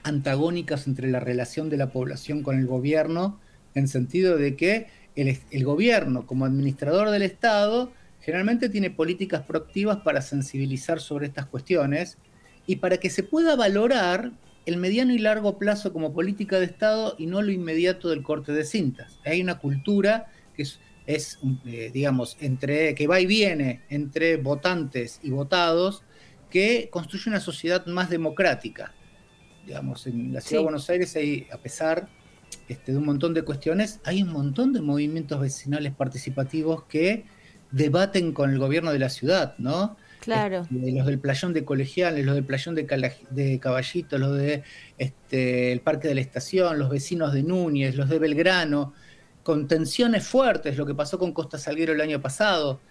antagónicas 0.03 0.87
entre 0.87 1.11
la 1.11 1.19
relación 1.19 1.69
de 1.69 1.77
la 1.77 1.91
población 1.91 2.41
con 2.41 2.57
el 2.57 2.65
gobierno, 2.65 3.39
en 3.75 3.87
sentido 3.87 4.37
de 4.37 4.55
que 4.55 4.87
el, 5.15 5.37
el 5.51 5.63
gobierno, 5.65 6.25
como 6.25 6.45
administrador 6.45 7.11
del 7.11 7.21
Estado, 7.21 7.91
generalmente 8.21 8.69
tiene 8.69 8.89
políticas 8.89 9.43
proactivas 9.43 9.97
para 9.97 10.21
sensibilizar 10.21 10.99
sobre 10.99 11.27
estas 11.27 11.45
cuestiones 11.45 12.17
y 12.65 12.77
para 12.77 12.97
que 12.97 13.09
se 13.09 13.23
pueda 13.23 13.55
valorar 13.55 14.31
el 14.67 14.75
mediano 14.75 15.13
y 15.13 15.17
largo 15.17 15.57
plazo 15.57 15.93
como 15.93 16.13
política 16.13 16.59
de 16.59 16.65
Estado 16.65 17.15
y 17.17 17.25
no 17.25 17.41
lo 17.41 17.51
inmediato 17.51 18.09
del 18.09 18.21
corte 18.21 18.51
de 18.51 18.65
cintas. 18.65 19.17
Hay 19.25 19.41
una 19.41 19.59
cultura 19.59 20.27
que 20.55 20.63
es, 21.05 21.39
eh, 21.65 21.89
digamos, 21.93 22.35
entre 22.41 22.93
que 22.93 23.07
va 23.07 23.21
y 23.21 23.25
viene 23.25 23.83
entre 23.89 24.35
votantes 24.35 25.21
y 25.23 25.29
votados 25.29 26.03
que 26.49 26.89
construye 26.91 27.29
una 27.29 27.39
sociedad 27.39 27.85
más 27.85 28.09
democrática. 28.09 28.93
Digamos, 29.65 30.05
en 30.05 30.33
la 30.33 30.41
ciudad 30.41 30.59
de 30.59 30.65
Buenos 30.65 30.89
Aires 30.89 31.15
hay, 31.15 31.47
a 31.49 31.57
pesar 31.57 32.09
este, 32.67 32.91
de 32.91 32.97
un 32.97 33.05
montón 33.05 33.33
de 33.33 33.43
cuestiones, 33.43 34.01
hay 34.03 34.21
un 34.21 34.33
montón 34.33 34.73
de 34.73 34.81
movimientos 34.81 35.39
vecinales 35.39 35.93
participativos 35.93 36.83
que 36.83 37.23
debaten 37.71 38.33
con 38.33 38.49
el 38.49 38.59
gobierno 38.59 38.91
de 38.91 38.99
la 38.99 39.09
ciudad, 39.09 39.55
¿no? 39.59 39.95
Claro. 40.27 40.67
Este, 40.69 40.91
los 40.91 41.05
del 41.05 41.19
playón 41.19 41.53
de 41.53 41.63
colegiales, 41.63 42.25
los 42.25 42.35
del 42.35 42.43
playón 42.43 42.75
de, 42.75 43.13
de 43.29 43.59
Caballito, 43.59 44.17
los 44.17 44.37
del 44.37 44.61
este, 44.97 45.71
el 45.71 45.79
Parque 45.79 46.09
de 46.09 46.15
la 46.15 46.21
Estación, 46.21 46.77
los 46.77 46.89
vecinos 46.89 47.31
de 47.31 47.43
Núñez, 47.43 47.95
los 47.95 48.09
de 48.09 48.19
Belgrano, 48.19 48.93
con 49.43 49.69
tensiones 49.69 50.27
fuertes, 50.27 50.75
lo 50.75 50.85
que 50.85 50.93
pasó 50.93 51.17
con 51.17 51.31
Costa 51.31 51.57
Salguero 51.57 51.93
el 51.93 52.01
año 52.01 52.21
pasado. 52.21 52.81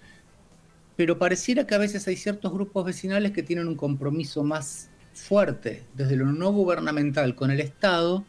Pero 0.97 1.19
pareciera 1.19 1.66
que 1.66 1.75
a 1.75 1.78
veces 1.78 2.09
hay 2.09 2.16
ciertos 2.16 2.50
grupos 2.55 2.87
vecinales 2.87 3.33
que 3.33 3.43
tienen 3.43 3.69
un 3.69 3.76
compromiso 3.76 4.43
más 4.43 4.88
fuerte 5.12 5.83
desde 5.95 6.16
lo 6.16 6.25
no 6.25 6.52
gubernamental 6.52 7.35
con 7.35 7.50
el 7.50 7.61
Estado 7.61 8.25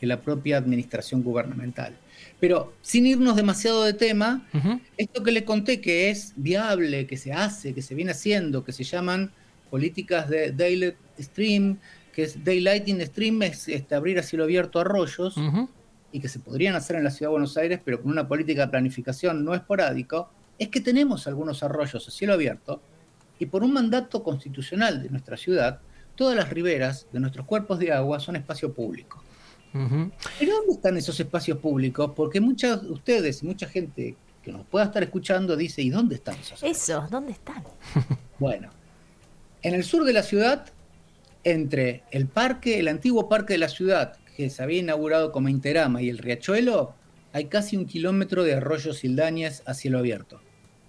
que 0.00 0.06
la 0.06 0.22
propia 0.22 0.56
administración 0.56 1.22
gubernamental. 1.22 1.94
Pero 2.38 2.74
sin 2.82 3.06
irnos 3.06 3.36
demasiado 3.36 3.82
de 3.84 3.94
tema, 3.94 4.46
esto 4.96 5.22
que 5.22 5.32
le 5.32 5.44
conté 5.44 5.80
que 5.80 6.10
es 6.10 6.34
viable, 6.36 7.06
que 7.06 7.16
se 7.16 7.32
hace, 7.32 7.72
que 7.72 7.82
se 7.82 7.94
viene 7.94 8.10
haciendo, 8.10 8.62
que 8.64 8.72
se 8.72 8.84
llaman 8.84 9.30
políticas 9.70 10.28
de 10.28 10.52
daylight 10.52 10.96
stream, 11.18 11.78
que 12.12 12.24
es 12.24 12.44
daylighting 12.44 13.00
stream, 13.06 13.42
es 13.42 13.68
este, 13.68 13.94
abrir 13.94 14.18
a 14.18 14.22
cielo 14.22 14.44
abierto 14.44 14.80
arroyos, 14.80 15.34
y 16.12 16.20
que 16.20 16.28
se 16.28 16.38
podrían 16.38 16.74
hacer 16.74 16.96
en 16.96 17.04
la 17.04 17.10
ciudad 17.10 17.30
de 17.30 17.32
Buenos 17.32 17.56
Aires, 17.56 17.80
pero 17.84 18.00
con 18.00 18.10
una 18.10 18.28
política 18.28 18.66
de 18.66 18.68
planificación 18.68 19.44
no 19.44 19.54
esporádico, 19.54 20.30
es 20.58 20.68
que 20.68 20.80
tenemos 20.80 21.26
algunos 21.26 21.62
arroyos 21.62 22.06
a 22.06 22.10
cielo 22.10 22.34
abierto, 22.34 22.80
y 23.38 23.46
por 23.46 23.62
un 23.62 23.72
mandato 23.72 24.22
constitucional 24.22 25.02
de 25.02 25.10
nuestra 25.10 25.36
ciudad, 25.36 25.80
todas 26.14 26.36
las 26.36 26.48
riberas 26.50 27.06
de 27.12 27.20
nuestros 27.20 27.46
cuerpos 27.46 27.78
de 27.78 27.92
agua 27.92 28.20
son 28.20 28.36
espacio 28.36 28.72
público. 28.72 29.22
Pero 30.38 30.54
¿dónde 30.56 30.72
están 30.72 30.96
esos 30.96 31.18
espacios 31.18 31.58
públicos? 31.58 32.12
Porque 32.14 32.40
muchas 32.40 32.82
ustedes, 32.82 33.42
mucha 33.42 33.66
gente 33.68 34.16
que 34.42 34.52
nos 34.52 34.64
pueda 34.66 34.86
estar 34.86 35.02
escuchando 35.02 35.56
dice, 35.56 35.82
¿y 35.82 35.90
dónde 35.90 36.14
están 36.16 36.36
esos 36.36 36.62
Esos, 36.62 37.10
¿dónde 37.10 37.32
están? 37.32 37.64
Bueno, 38.38 38.70
en 39.62 39.74
el 39.74 39.82
sur 39.82 40.04
de 40.04 40.12
la 40.12 40.22
ciudad, 40.22 40.66
entre 41.42 42.02
el 42.10 42.26
parque, 42.26 42.78
el 42.78 42.88
antiguo 42.88 43.28
parque 43.28 43.54
de 43.54 43.58
la 43.58 43.68
ciudad, 43.68 44.18
que 44.36 44.50
se 44.50 44.62
había 44.62 44.80
inaugurado 44.80 45.32
como 45.32 45.48
Interama, 45.48 46.02
y 46.02 46.10
el 46.10 46.18
Riachuelo, 46.18 46.94
hay 47.32 47.46
casi 47.46 47.76
un 47.76 47.86
kilómetro 47.86 48.44
de 48.44 48.54
arroyos 48.54 48.98
sildañas 48.98 49.62
a 49.66 49.74
cielo 49.74 49.98
abierto. 49.98 50.40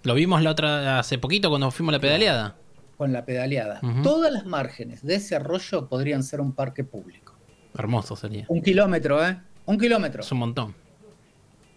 Lo 0.02 0.14
vimos 0.14 0.42
la 0.42 0.50
otra 0.50 0.98
hace 0.98 1.18
poquito 1.18 1.48
cuando 1.48 1.70
fuimos 1.70 1.92
a 1.92 1.96
la 1.96 2.00
pedaleada. 2.00 2.56
Con 2.96 3.12
la 3.12 3.24
pedaleada. 3.24 3.80
Todas 4.02 4.32
las 4.32 4.46
márgenes 4.46 5.04
de 5.04 5.16
ese 5.16 5.36
arroyo 5.36 5.88
podrían 5.88 6.22
ser 6.22 6.40
un 6.40 6.52
parque 6.52 6.84
público. 6.84 7.37
Hermoso 7.76 8.16
sería. 8.16 8.44
Un 8.48 8.62
kilómetro, 8.62 9.26
¿eh? 9.26 9.40
Un 9.66 9.78
kilómetro. 9.78 10.22
Es 10.22 10.32
un 10.32 10.38
montón. 10.38 10.74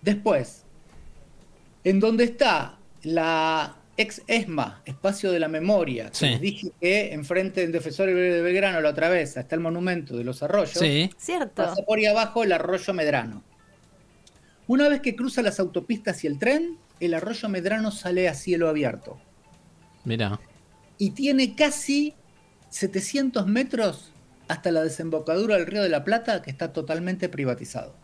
Después, 0.02 0.66
en 1.84 2.00
donde 2.00 2.24
está 2.24 2.78
la 3.04 3.76
ex 3.98 4.22
ESMA, 4.28 4.82
Espacio 4.86 5.32
de 5.32 5.40
la 5.40 5.48
Memoria, 5.48 6.12
que 6.18 6.28
les 6.28 6.42
dije 6.42 6.72
que 6.80 7.14
enfrente 7.14 7.62
del 7.62 7.72
Defensor 7.72 8.08
de 8.08 8.42
Belgrano 8.42 8.82
la 8.82 8.90
otra 8.90 9.10
vez 9.10 9.38
está 9.38 9.56
el 9.56 9.62
monumento 9.62 10.18
de 10.18 10.24
los 10.24 10.42
arroyos. 10.42 10.78
Sí. 10.78 11.10
Cierto. 11.18 11.64
Pasa 11.64 11.84
por 11.84 12.00
ahí 12.00 12.06
abajo 12.06 12.44
el 12.44 12.52
arroyo 12.52 12.94
Medrano. 12.94 13.44
Una 14.68 14.88
vez 14.88 15.02
que 15.02 15.16
cruza 15.16 15.42
las 15.42 15.60
autopistas 15.60 16.24
y 16.24 16.28
el 16.28 16.40
tren, 16.40 16.78
el 17.00 17.14
arroyo 17.14 17.50
Medrano 17.50 17.92
sale 17.92 18.30
a 18.30 18.34
cielo 18.34 18.70
abierto. 18.70 19.20
Mira. 20.06 20.40
Y 20.98 21.12
tiene 21.12 21.56
casi 21.56 22.16
700 22.70 23.48
metros 23.48 24.12
hasta 24.52 24.70
la 24.72 24.84
desembocadura 24.84 25.56
del 25.56 25.66
Río 25.66 25.82
de 25.82 25.90
la 25.90 26.04
Plata, 26.04 26.42
que 26.42 26.52
está 26.52 26.74
totalmente 26.74 27.30
privatizado. 27.30 27.96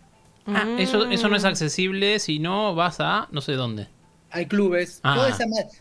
Ah, 0.46 0.78
eso, 0.80 1.10
eso 1.10 1.28
no 1.28 1.36
es 1.36 1.44
accesible 1.44 2.20
si 2.20 2.40
no 2.40 2.74
vas 2.74 3.02
a 3.02 3.28
no 3.32 3.42
sé 3.42 3.54
dónde. 3.54 3.90
Hay 4.30 4.46
clubes. 4.46 5.02
Ah. 5.04 5.16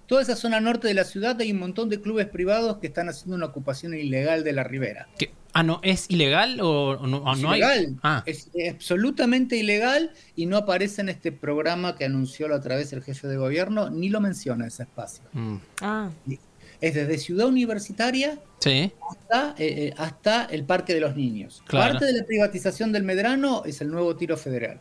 Toda, 0.07 0.23
esa, 0.23 0.37
zona 0.37 0.61
norte 0.61 0.89
de 0.89 0.95
la 0.95 1.05
ciudad 1.05 1.41
hay 1.41 1.53
un 1.53 1.59
montón 1.59 1.89
de 1.89 2.01
clubes 2.01 2.27
privados 2.27 2.79
que 2.79 2.89
están 2.89 3.09
haciendo 3.09 3.37
una 3.37 3.47
ocupación 3.47 3.95
ilegal 3.95 4.43
de 4.43 4.53
la 4.53 4.65
ribera. 4.65 5.09
Ah, 5.53 5.63
no, 5.63 5.81
¿es 5.85 6.11
ilegal 6.11 6.59
o 6.61 6.97
no, 7.07 7.33
es 7.33 7.41
no 7.41 7.51
ilegal. 7.55 7.97
Ah. 8.03 8.25
Es, 8.27 8.51
absolutamente 8.69 9.57
ilegal 9.57 10.13
y 10.35 10.47
no 10.47 10.57
aparece 10.57 11.01
en 11.01 11.11
este 11.11 11.31
programa 11.31 11.97
que 11.97 12.05
anunció 12.05 12.49
la 12.49 12.57
otra 12.57 12.75
vez 12.75 12.93
el 12.93 13.05
jefe 13.05 13.29
de 13.29 13.37
gobierno, 13.37 13.89
ni 13.91 14.09
lo 14.09 14.21
menciona 14.21 14.67
ese 14.67 14.83
espacio. 14.83 15.25
Mm. 15.33 15.57
Ah 15.81 16.11
es 16.81 16.95
desde 16.95 17.19
Ciudad 17.19 17.47
Universitaria 17.47 18.39
eh, 18.65 18.91
eh, 19.59 19.95
hasta, 19.97 20.45
el 20.47 20.65
Parque 20.65 20.95
de 20.95 21.01
los 21.01 21.17
Niños. 21.17 21.63
Parte 21.71 22.05
de 22.05 22.13
la 22.13 22.25
privatización 22.25 22.93
del 22.93 23.05
Medrano 23.05 23.63
es 23.65 23.81
el 23.81 23.91
nuevo 23.91 24.17
tiro 24.17 24.37
federal. 24.37 24.81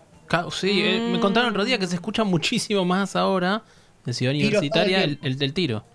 Sí, 0.52 0.82
eh, 0.84 1.10
me 1.12 1.20
contaron 1.20 1.50
el 1.50 1.54
otro 1.54 1.66
día 1.66 1.78
que 1.78 1.88
se 1.88 1.96
escucha 1.96 2.24
muchísimo 2.24 2.84
más 2.84 3.16
ahora 3.16 3.64
en 4.06 4.14
Ciudad 4.14 4.34
Universitaria 4.34 5.04
el, 5.04 5.38
del 5.38 5.54
tiro. 5.54 5.86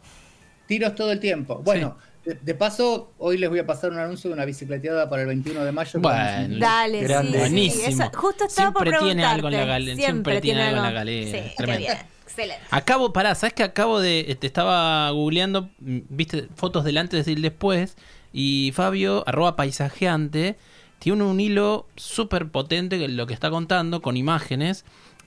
Tiros 0.66 0.94
todo 0.94 1.10
el 1.10 1.18
tiempo. 1.18 1.60
Bueno, 1.64 1.96
de, 2.24 2.54
paso, 2.54 3.12
hoy 3.18 3.38
les 3.38 3.50
voy 3.50 3.58
a 3.58 3.66
pasar 3.66 3.90
un 3.90 3.98
anuncio 3.98 4.30
de 4.30 4.34
una 4.34 4.44
bicicleteada 4.44 5.08
para 5.10 5.22
el 5.22 5.28
21 5.28 5.64
de 5.64 5.72
mayo. 5.72 6.00
Bueno, 6.00 6.58
dale, 6.58 7.08
sí, 7.08 7.38
buenísimo. 7.38 8.10
justo 8.14 8.44
estaba 8.44 8.70
siempre 8.70 8.92
por 8.92 9.04
tiene 9.04 9.24
algo 9.24 9.48
en 9.48 9.54
la 9.54 9.64
galera. 9.64 9.96
Siempre, 9.96 10.40
tiene 10.40 10.62
algo 10.62 10.76
en 10.76 10.82
la 10.84 10.92
galera. 10.92 11.54
Tremendo. 11.56 11.88
Excelente. 12.30 12.64
Acabo, 12.70 13.12
pará, 13.12 13.34
¿sabes 13.34 13.54
que 13.54 13.62
acabo 13.62 14.00
de. 14.00 14.22
Te 14.24 14.32
este, 14.32 14.46
estaba 14.46 15.10
googleando, 15.10 15.68
viste, 15.78 16.48
fotos 16.54 16.84
del 16.84 16.98
antes 16.98 17.26
y 17.26 17.32
el 17.32 17.42
después. 17.42 17.96
Y 18.32 18.70
Fabio, 18.74 19.24
arroba 19.26 19.56
paisajeante, 19.56 20.56
tiene 21.00 21.24
un 21.24 21.40
hilo 21.40 21.86
súper 21.96 22.48
potente, 22.48 23.08
lo 23.08 23.26
que 23.26 23.34
está 23.34 23.50
contando, 23.50 24.00
con 24.00 24.16
imágenes 24.16 24.84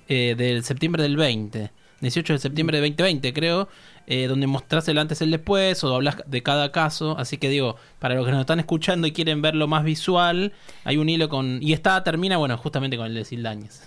eh, 0.07 0.35
del 0.37 0.63
septiembre 0.63 1.03
del 1.03 1.17
20. 1.17 1.71
18 1.99 2.33
de 2.33 2.39
septiembre 2.39 2.77
de 2.77 2.87
2020, 2.89 3.33
creo, 3.33 3.69
eh, 4.07 4.27
donde 4.27 4.45
mostrás 4.45 4.87
el 4.89 4.97
antes 4.97 5.21
y 5.21 5.23
el 5.23 5.31
después 5.31 5.83
o 5.85 5.95
hablas 5.95 6.17
de 6.25 6.43
cada 6.43 6.71
caso. 6.71 7.17
Así 7.17 7.37
que 7.37 7.49
digo, 7.49 7.77
para 7.99 8.15
los 8.15 8.25
que 8.25 8.31
nos 8.31 8.41
están 8.41 8.59
escuchando 8.59 9.07
y 9.07 9.11
quieren 9.11 9.41
verlo 9.41 9.67
más 9.67 9.83
visual, 9.83 10.53
hay 10.83 10.97
un 10.97 11.09
hilo 11.09 11.29
con. 11.29 11.61
Y 11.61 11.73
está, 11.73 12.03
termina, 12.03 12.37
bueno, 12.37 12.57
justamente 12.57 12.97
con 12.97 13.07
el 13.07 13.13
de 13.13 13.25
Sildañez. 13.25 13.83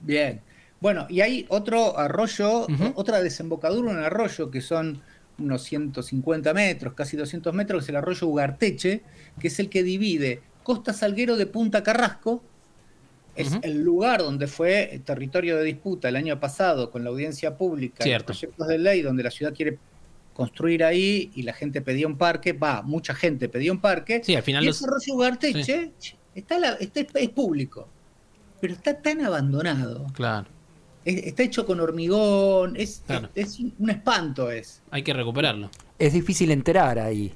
Bien. 0.00 0.40
Bueno, 0.84 1.06
y 1.08 1.22
hay 1.22 1.46
otro 1.48 1.98
arroyo, 1.98 2.66
otra 2.94 3.22
desembocadura, 3.22 3.90
un 3.90 3.96
arroyo 4.00 4.50
que 4.50 4.60
son 4.60 5.00
unos 5.38 5.62
150 5.62 6.52
metros, 6.52 6.92
casi 6.92 7.16
200 7.16 7.54
metros, 7.54 7.78
que 7.80 7.84
es 7.84 7.88
el 7.88 7.96
arroyo 7.96 8.26
Ugarteche, 8.26 9.00
que 9.40 9.48
es 9.48 9.58
el 9.60 9.70
que 9.70 9.82
divide 9.82 10.42
Costa 10.62 10.92
Salguero 10.92 11.38
de 11.38 11.46
Punta 11.46 11.82
Carrasco, 11.82 12.42
es 13.34 13.56
el 13.62 13.82
lugar 13.82 14.20
donde 14.20 14.46
fue 14.46 15.00
territorio 15.06 15.56
de 15.56 15.64
disputa 15.64 16.10
el 16.10 16.16
año 16.16 16.38
pasado 16.38 16.90
con 16.90 17.02
la 17.02 17.08
audiencia 17.08 17.56
pública 17.56 18.04
Cierto. 18.04 18.32
y 18.34 18.36
proyectos 18.36 18.68
de 18.68 18.78
ley 18.78 19.00
donde 19.00 19.22
la 19.22 19.30
ciudad 19.30 19.54
quiere 19.54 19.78
construir 20.34 20.84
ahí 20.84 21.30
y 21.34 21.44
la 21.44 21.54
gente 21.54 21.80
pedía 21.80 22.06
un 22.06 22.18
parque, 22.18 22.52
va, 22.52 22.82
mucha 22.82 23.14
gente 23.14 23.48
pedía 23.48 23.72
un 23.72 23.80
parque. 23.80 24.20
Sí, 24.22 24.36
al 24.36 24.42
final 24.42 24.62
y 24.62 24.66
los- 24.66 24.76
ese 24.76 24.84
arroyo 24.86 25.14
Ugarteche 25.14 25.92
está, 26.34 26.58
la- 26.58 26.74
está- 26.74 27.00
es 27.18 27.28
público, 27.30 27.88
pero 28.60 28.74
está 28.74 29.00
tan 29.00 29.22
abandonado. 29.24 30.06
Claro, 30.12 30.48
Es- 31.04 31.24
está 31.26 31.42
hecho 31.42 31.66
con 31.66 31.80
hormigón, 31.80 32.76
es, 32.76 33.02
Claro. 33.06 33.28
es, 33.34 33.54
es 33.54 33.60
un 33.78 33.90
espanto 33.90 34.50
es. 34.50 34.82
hay 34.90 35.02
que 35.02 35.12
recuperarlo. 35.12 35.70
Es 35.98 36.12
difícil 36.12 36.50
entrar 36.50 36.98
ahí. 36.98 37.32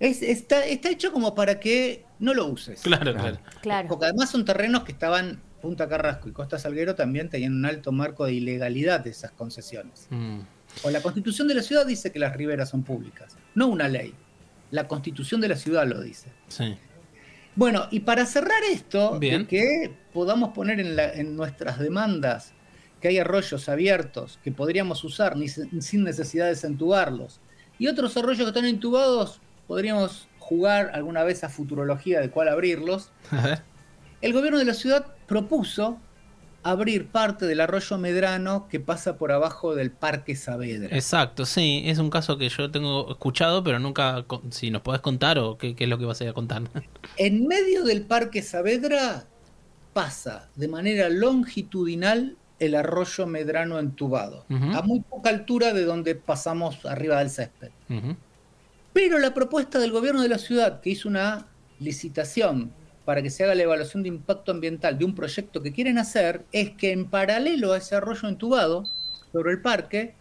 Es- 0.00 0.22
está, 0.22 0.64
está 0.66 0.90
hecho 0.90 1.12
como 1.12 1.34
para 1.34 1.58
que 1.60 2.04
no 2.18 2.34
lo 2.34 2.46
uses. 2.46 2.80
Claro, 2.82 3.12
Claro. 3.12 3.18
claro. 3.20 3.38
Claro. 3.62 3.88
Porque 3.88 4.06
además 4.06 4.30
son 4.30 4.44
terrenos 4.44 4.84
que 4.84 4.92
estaban, 4.92 5.40
Punta 5.60 5.88
Carrasco 5.88 6.28
y 6.28 6.32
Costa 6.32 6.56
Salguero 6.58 6.94
también 6.94 7.28
tenían 7.30 7.52
un 7.54 7.64
alto 7.66 7.90
marco 7.90 8.24
de 8.26 8.32
ilegalidad 8.34 9.00
de 9.00 9.10
esas 9.10 9.32
concesiones. 9.32 10.06
Mm, 10.10 10.38
O 10.84 10.90
la 10.90 11.00
constitución 11.02 11.48
de 11.48 11.54
la 11.54 11.62
ciudad 11.62 11.84
dice 11.86 12.12
que 12.12 12.18
las 12.20 12.36
riberas 12.36 12.68
son 12.68 12.82
públicas, 12.84 13.36
no 13.56 13.66
una 13.66 13.88
ley. 13.88 14.14
La 14.70 14.86
constitución 14.86 15.40
de 15.40 15.48
la 15.48 15.56
ciudad 15.56 15.86
lo 15.86 16.00
dice. 16.00 16.28
sí. 16.48 16.76
Bueno, 17.58 17.88
y 17.90 18.00
para 18.00 18.24
cerrar 18.24 18.62
esto, 18.70 19.18
Bien. 19.18 19.44
que 19.44 19.92
podamos 20.12 20.50
poner 20.50 20.78
en, 20.78 20.94
la- 20.94 21.12
en 21.12 21.34
nuestras 21.34 21.80
demandas 21.80 22.52
que 23.00 23.08
hay 23.08 23.18
arroyos 23.18 23.68
abiertos 23.68 24.38
que 24.44 24.52
podríamos 24.52 25.02
usar 25.02 25.36
ni 25.36 25.48
sin 25.48 26.04
necesidad 26.04 26.44
de 26.44 26.50
desentubarlos, 26.50 27.40
y 27.76 27.88
otros 27.88 28.16
arroyos 28.16 28.42
que 28.44 28.48
están 28.48 28.66
intubados, 28.68 29.40
podríamos 29.66 30.28
jugar 30.38 30.92
alguna 30.94 31.24
vez 31.24 31.42
a 31.42 31.48
futurología 31.48 32.20
de 32.20 32.30
cuál 32.30 32.46
abrirlos. 32.48 33.10
A 33.32 33.42
ver. 33.44 33.62
El 34.20 34.32
gobierno 34.32 34.60
de 34.60 34.64
la 34.64 34.74
ciudad 34.74 35.06
propuso 35.26 35.98
abrir 36.70 37.08
parte 37.08 37.46
del 37.46 37.60
arroyo 37.60 37.98
Medrano 37.98 38.68
que 38.68 38.80
pasa 38.80 39.16
por 39.16 39.32
abajo 39.32 39.74
del 39.74 39.90
Parque 39.90 40.36
Saavedra. 40.36 40.94
Exacto, 40.94 41.46
sí, 41.46 41.82
es 41.86 41.98
un 41.98 42.10
caso 42.10 42.38
que 42.38 42.48
yo 42.48 42.70
tengo 42.70 43.10
escuchado, 43.10 43.62
pero 43.62 43.78
nunca, 43.78 44.24
si 44.50 44.70
nos 44.70 44.82
podés 44.82 45.00
contar 45.00 45.38
o 45.38 45.58
qué, 45.58 45.74
qué 45.74 45.84
es 45.84 45.90
lo 45.90 45.98
que 45.98 46.04
vas 46.04 46.20
a 46.20 46.24
ir 46.24 46.30
a 46.30 46.34
contar. 46.34 46.62
En 47.16 47.46
medio 47.46 47.84
del 47.84 48.02
Parque 48.02 48.42
Saavedra 48.42 49.26
pasa 49.92 50.48
de 50.54 50.68
manera 50.68 51.08
longitudinal 51.08 52.36
el 52.58 52.74
arroyo 52.74 53.26
Medrano 53.26 53.78
entubado, 53.78 54.44
a 54.48 54.82
muy 54.82 55.00
poca 55.00 55.30
altura 55.30 55.72
de 55.72 55.84
donde 55.84 56.14
pasamos 56.14 56.84
arriba 56.84 57.18
del 57.18 57.30
césped. 57.30 57.70
Pero 58.92 59.18
la 59.18 59.32
propuesta 59.32 59.78
del 59.78 59.92
gobierno 59.92 60.22
de 60.22 60.28
la 60.28 60.38
ciudad, 60.38 60.80
que 60.80 60.90
hizo 60.90 61.08
una 61.08 61.46
licitación 61.78 62.72
para 63.08 63.22
que 63.22 63.30
se 63.30 63.42
haga 63.42 63.54
la 63.54 63.62
evaluación 63.62 64.02
de 64.02 64.10
impacto 64.10 64.52
ambiental 64.52 64.98
de 64.98 65.06
un 65.06 65.14
proyecto 65.14 65.62
que 65.62 65.72
quieren 65.72 65.96
hacer, 65.96 66.44
es 66.52 66.72
que 66.72 66.92
en 66.92 67.06
paralelo 67.08 67.72
a 67.72 67.78
ese 67.78 67.94
arroyo 67.94 68.28
entubado, 68.28 68.84
sobre 69.32 69.52
el 69.52 69.62
parque, 69.62 70.12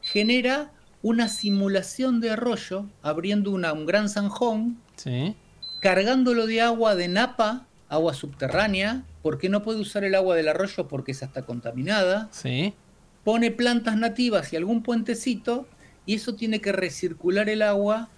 genera 0.00 0.72
una 1.00 1.28
simulación 1.28 2.18
de 2.18 2.30
arroyo, 2.30 2.86
abriendo 3.02 3.52
una- 3.52 3.72
un 3.72 3.86
gran 3.86 4.08
zanjón 4.08 4.80
Sí, 4.96 5.36
cargándolo 5.78 6.48
de 6.48 6.60
agua 6.60 6.96
de 6.96 7.06
napa, 7.06 7.68
agua 7.88 8.14
subterránea, 8.14 9.04
porque 9.22 9.48
no 9.48 9.62
puede 9.62 9.78
usar 9.78 10.02
el 10.02 10.16
agua 10.16 10.34
del 10.34 10.48
arroyo 10.48 10.88
porque 10.88 11.12
esa 11.12 11.26
está 11.26 11.42
contaminada, 11.42 12.26
sí. 12.32 12.74
pone 13.22 13.52
plantas 13.52 13.96
nativas 13.96 14.52
y 14.52 14.56
algún 14.56 14.82
puentecito, 14.82 15.68
y 16.04 16.14
eso 16.16 16.34
tiene 16.34 16.60
que 16.60 16.72
recircular 16.72 17.48
el 17.48 17.62
agua 17.62 18.08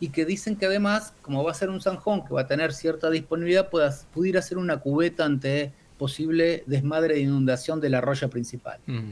y 0.00 0.08
que 0.10 0.24
dicen 0.24 0.56
que 0.56 0.66
además, 0.66 1.14
como 1.22 1.42
va 1.42 1.50
a 1.52 1.54
ser 1.54 1.70
un 1.70 1.80
zanjón 1.80 2.24
que 2.26 2.34
va 2.34 2.42
a 2.42 2.46
tener 2.46 2.72
cierta 2.74 3.10
disponibilidad, 3.10 3.70
pueda, 3.70 3.94
pudiera 4.12 4.42
ser 4.42 4.58
una 4.58 4.78
cubeta 4.78 5.24
ante 5.24 5.72
posible 5.98 6.62
desmadre 6.66 7.14
de 7.14 7.20
inundación 7.20 7.80
del 7.80 7.94
arroyo 7.94 8.28
principal. 8.28 8.78
Mm. 8.86 9.10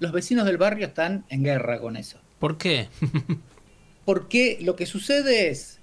Los 0.00 0.12
vecinos 0.12 0.44
del 0.44 0.58
barrio 0.58 0.86
están 0.88 1.24
en 1.28 1.44
guerra 1.44 1.78
con 1.80 1.96
eso. 1.96 2.18
¿Por 2.40 2.58
qué? 2.58 2.88
Porque 4.04 4.58
lo 4.60 4.76
que 4.76 4.86
sucede 4.86 5.48
es, 5.48 5.80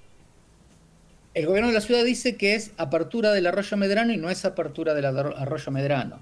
el 1.33 1.45
gobierno 1.47 1.69
de 1.69 1.73
la 1.75 1.81
ciudad 1.81 2.03
dice 2.03 2.35
que 2.37 2.55
es 2.55 2.71
apertura 2.77 3.31
del 3.31 3.47
arroyo 3.47 3.75
Medrano 3.77 4.13
y 4.13 4.17
no 4.17 4.29
es 4.29 4.45
apertura 4.45 4.93
del 4.93 5.05
arro- 5.05 5.35
arroyo 5.37 5.71
Medrano. 5.71 6.19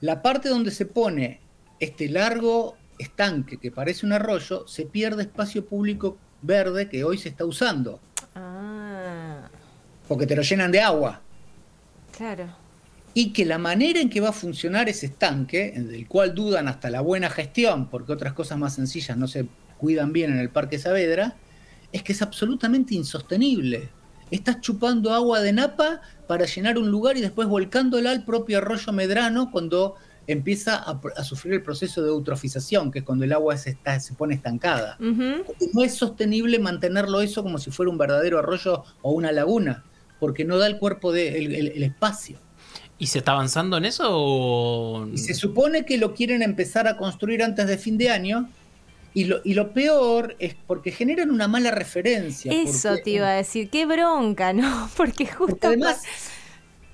La 0.00 0.22
parte 0.22 0.48
donde 0.48 0.70
se 0.70 0.86
pone 0.86 1.40
este 1.78 2.08
largo 2.08 2.76
estanque 2.98 3.58
que 3.58 3.70
parece 3.70 4.04
un 4.04 4.12
arroyo, 4.12 4.66
se 4.66 4.84
pierde 4.86 5.22
espacio 5.22 5.64
público 5.64 6.18
verde 6.42 6.88
que 6.88 7.04
hoy 7.04 7.18
se 7.18 7.28
está 7.28 7.44
usando, 7.44 8.00
Ah, 8.34 9.48
porque 10.08 10.26
te 10.26 10.36
lo 10.36 10.42
llenan 10.42 10.70
de 10.72 10.80
agua. 10.80 11.20
claro. 12.16 12.46
Y 13.12 13.32
que 13.32 13.44
la 13.44 13.58
manera 13.58 13.98
en 14.00 14.08
que 14.08 14.20
va 14.20 14.28
a 14.28 14.32
funcionar 14.32 14.88
ese 14.88 15.06
estanque, 15.06 15.72
del 15.76 16.06
cual 16.06 16.32
dudan 16.32 16.68
hasta 16.68 16.90
la 16.90 17.00
buena 17.00 17.28
gestión, 17.28 17.88
porque 17.88 18.12
otras 18.12 18.34
cosas 18.34 18.56
más 18.56 18.74
sencillas 18.76 19.16
no 19.16 19.26
se 19.26 19.46
cuidan 19.78 20.12
bien 20.12 20.30
en 20.30 20.38
el 20.38 20.48
Parque 20.48 20.78
Saavedra, 20.78 21.34
es 21.90 22.04
que 22.04 22.12
es 22.12 22.22
absolutamente 22.22 22.94
insostenible. 22.94 23.88
Estás 24.30 24.60
chupando 24.60 25.12
agua 25.12 25.40
de 25.40 25.52
napa 25.52 26.02
para 26.28 26.44
llenar 26.44 26.78
un 26.78 26.88
lugar 26.88 27.16
y 27.16 27.20
después 27.20 27.48
volcándola 27.48 28.12
al 28.12 28.24
propio 28.24 28.58
arroyo 28.58 28.92
Medrano 28.92 29.50
cuando 29.50 29.96
empieza 30.26 30.76
a, 30.76 31.00
a 31.16 31.24
sufrir 31.24 31.54
el 31.54 31.62
proceso 31.62 32.02
de 32.02 32.08
eutrofización, 32.10 32.90
que 32.90 33.00
es 33.00 33.04
cuando 33.04 33.24
el 33.24 33.32
agua 33.32 33.56
se, 33.56 33.70
está, 33.70 33.98
se 34.00 34.14
pone 34.14 34.34
estancada. 34.34 34.96
No 35.00 35.82
es 35.84 35.94
sostenible 35.94 36.58
mantenerlo 36.58 37.20
eso 37.20 37.42
como 37.42 37.58
si 37.58 37.70
fuera 37.70 37.90
un 37.90 37.98
verdadero 37.98 38.38
arroyo 38.38 38.84
o 39.02 39.12
una 39.12 39.32
laguna, 39.32 39.84
porque 40.20 40.44
no 40.44 40.58
da 40.58 40.66
el 40.66 40.78
cuerpo 40.78 41.12
de, 41.12 41.38
el- 41.38 41.54
el- 41.54 41.68
el 41.68 41.82
espacio. 41.82 42.38
¿Y 42.98 43.06
se 43.06 43.18
está 43.18 43.32
avanzando 43.32 43.78
en 43.78 43.86
eso 43.86 44.04
o...? 44.08 45.08
Y 45.12 45.16
se 45.18 45.32
supone 45.34 45.84
que 45.86 45.96
lo 45.96 46.14
quieren 46.14 46.42
empezar 46.42 46.86
a 46.86 46.96
construir 46.98 47.42
antes 47.42 47.66
de 47.66 47.78
fin 47.78 47.96
de 47.96 48.10
año. 48.10 48.48
Y 49.14 49.24
lo, 49.24 49.40
y 49.42 49.54
lo 49.54 49.72
peor 49.72 50.36
es 50.38 50.54
porque 50.66 50.92
generan 50.92 51.30
una 51.30 51.48
mala 51.48 51.70
referencia. 51.72 52.52
Eso 52.52 52.90
porque- 52.90 53.02
te 53.02 53.10
iba 53.10 53.28
a 53.28 53.32
decir, 53.32 53.68
qué 53.70 53.84
bronca, 53.86 54.52
¿no? 54.52 54.88
Porque 54.96 55.26
justo... 55.26 55.46
Porque 55.56 55.66
además, 55.66 56.02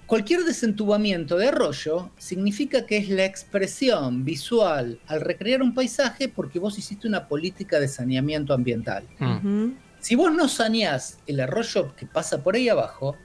cualquier 0.07 0.45
desentubamiento 0.45 1.37
de 1.37 1.49
arroyo 1.49 2.11
significa 2.19 2.87
que 2.87 2.97
es 2.99 3.09
la 3.09 3.25
expresión 3.25 4.25
visual 4.25 4.99
al 5.07 5.21
recrear 5.21 5.62
un 5.62 5.75
paisaje 5.75 6.29
porque 6.29 6.59
vos 6.59 6.79
hiciste 6.79 7.09
una 7.09 7.27
política 7.29 7.81
de 7.81 7.88
saneamiento 7.88 8.55
ambiental. 8.55 9.05
Mm. 9.19 9.71
Si 10.01 10.14
vos 10.14 10.33
no 10.33 10.49
saneás 10.49 11.19
el 11.27 11.40
arroyo 11.40 11.95
que 11.97 12.07
pasa 12.07 12.42
por 12.42 12.55
ahí 12.55 12.69
abajo, 12.69 13.16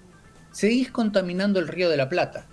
seguís 0.52 0.90
contaminando 0.92 1.60
el 1.60 1.68
río 1.68 1.90
de 1.90 1.98
la 1.98 2.10
Plata. 2.10 2.46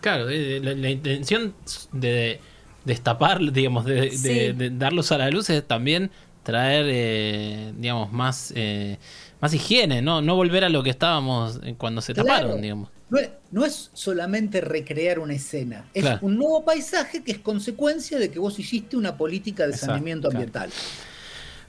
Claro, 0.00 0.26
la, 0.28 0.74
la 0.74 0.90
intención 0.90 1.54
de 1.92 2.40
destapar, 2.84 3.40
digamos, 3.52 3.84
de, 3.84 3.94
de- 3.94 4.10
Sí. 4.10 4.52
de 4.52 4.70
darlos 4.70 5.12
a 5.12 5.18
la 5.18 5.30
luz 5.30 5.50
es 5.50 5.66
también 5.66 6.10
traer, 6.42 6.86
eh, 6.88 7.72
digamos, 7.76 8.12
más, 8.12 8.52
eh, 8.56 8.98
más 9.40 9.54
higiene, 9.54 10.02
¿no? 10.02 10.20
No 10.22 10.36
volver 10.36 10.64
a 10.64 10.68
lo 10.68 10.82
que 10.82 10.90
estábamos 10.90 11.60
eh, 11.62 11.74
cuando 11.78 12.00
se 12.00 12.12
Claro. 12.14 12.28
taparon, 12.28 12.60
digamos. 12.62 12.90
No 13.08 13.18
es, 13.18 13.30
no 13.50 13.64
es 13.64 13.90
solamente 13.92 14.60
recrear 14.60 15.18
una 15.18 15.34
escena, 15.34 15.84
es 15.94 16.02
Claro. 16.02 16.18
un 16.22 16.36
nuevo 16.36 16.64
paisaje 16.64 17.22
que 17.24 17.32
es 17.32 17.38
consecuencia 17.38 18.18
de 18.18 18.30
que 18.30 18.38
vos 18.38 18.58
hiciste 18.58 18.96
una 18.96 19.16
política 19.16 19.64
de 19.64 19.70
Exacto, 19.70 19.86
saneamiento 19.86 20.28
claro. 20.28 20.38
ambiental. 20.38 20.70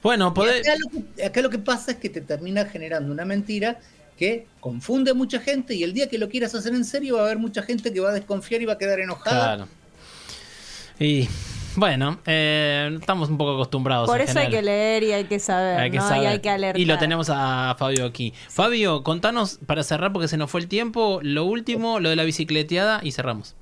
Bueno, 0.02 0.28
Y 0.28 0.34
poder... 0.34 0.60
acá, 0.60 0.72
lo 0.78 0.88
que, 1.16 1.24
acá 1.24 1.40
lo 1.42 1.50
que 1.50 1.58
pasa 1.58 1.92
es 1.92 1.96
que 1.98 2.08
te 2.10 2.20
termina 2.20 2.64
generando 2.66 3.12
una 3.12 3.24
mentira 3.24 3.78
que 4.18 4.46
confunde 4.60 5.10
a 5.10 5.14
mucha 5.14 5.40
gente 5.40 5.74
y 5.74 5.82
el 5.82 5.92
día 5.94 6.08
que 6.08 6.18
lo 6.18 6.28
quieras 6.28 6.54
hacer 6.54 6.74
en 6.74 6.84
serio 6.84 7.16
va 7.16 7.22
a 7.22 7.24
haber 7.24 7.38
mucha 7.38 7.62
gente 7.62 7.92
que 7.92 7.98
va 8.00 8.10
a 8.10 8.12
desconfiar 8.12 8.62
y 8.62 8.66
va 8.66 8.74
a 8.74 8.78
quedar 8.78 9.00
enojada. 9.00 9.56
Claro. 9.56 9.68
Y 11.00 11.28
bueno, 11.76 12.18
eh, 12.26 12.96
estamos 13.00 13.28
un 13.30 13.38
poco 13.38 13.54
acostumbrados. 13.54 14.08
Por 14.08 14.20
eso 14.20 14.38
hay 14.38 14.50
que 14.50 14.62
leer 14.62 15.02
y 15.02 15.12
hay 15.12 15.24
que 15.24 15.38
saber, 15.38 15.80
Hay 15.80 15.90
que 15.90 15.98
¿no? 15.98 16.08
saber. 16.08 16.22
Y 16.22 16.26
hay 16.26 16.38
que 16.40 16.50
alertar. 16.50 16.80
Y 16.80 16.84
lo 16.84 16.98
tenemos 16.98 17.28
a 17.30 17.74
Fabio 17.78 18.04
aquí. 18.06 18.32
Fabio, 18.48 19.02
contanos 19.02 19.58
para 19.66 19.82
cerrar 19.82 20.12
porque 20.12 20.28
se 20.28 20.36
nos 20.36 20.50
fue 20.50 20.60
el 20.60 20.68
tiempo. 20.68 21.20
Lo 21.22 21.44
último, 21.44 22.00
lo 22.00 22.10
de 22.10 22.16
la 22.16 22.24
bicicleteada 22.24 23.00
y 23.02 23.12
cerramos. 23.12 23.56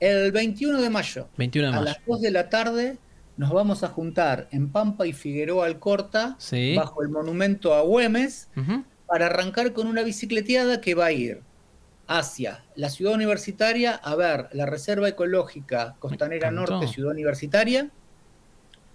El 0.00 0.32
21 0.32 0.80
de 0.80 0.90
mayo, 0.90 1.28
21 1.36 1.68
de 1.68 1.76
a 1.76 1.80
mayo. 1.80 1.84
las 1.92 2.06
2 2.06 2.20
de 2.20 2.30
la 2.32 2.48
tarde, 2.48 2.98
nos 3.36 3.50
vamos 3.52 3.82
a 3.84 3.88
juntar 3.88 4.48
en 4.50 4.70
Pampa 4.70 5.06
y 5.06 5.12
Figueroa 5.12 5.66
Alcorta, 5.66 6.34
Sí. 6.38 6.74
bajo 6.76 7.02
el 7.02 7.08
monumento 7.08 7.72
a 7.74 7.82
Güemes, 7.82 8.48
para 9.06 9.26
arrancar 9.26 9.72
con 9.72 9.86
una 9.86 10.02
bicicleteada 10.02 10.80
que 10.80 10.94
va 10.94 11.06
a 11.06 11.12
ir 11.12 11.42
hacia 12.18 12.62
la 12.74 12.90
ciudad 12.90 13.14
universitaria 13.14 13.94
a 13.94 14.14
ver 14.14 14.48
la 14.52 14.66
Reserva 14.66 15.08
Ecológica 15.08 15.96
Costanera 15.98 16.50
Norte, 16.50 16.86
Ciudad 16.86 17.10
Universitaria. 17.10 17.90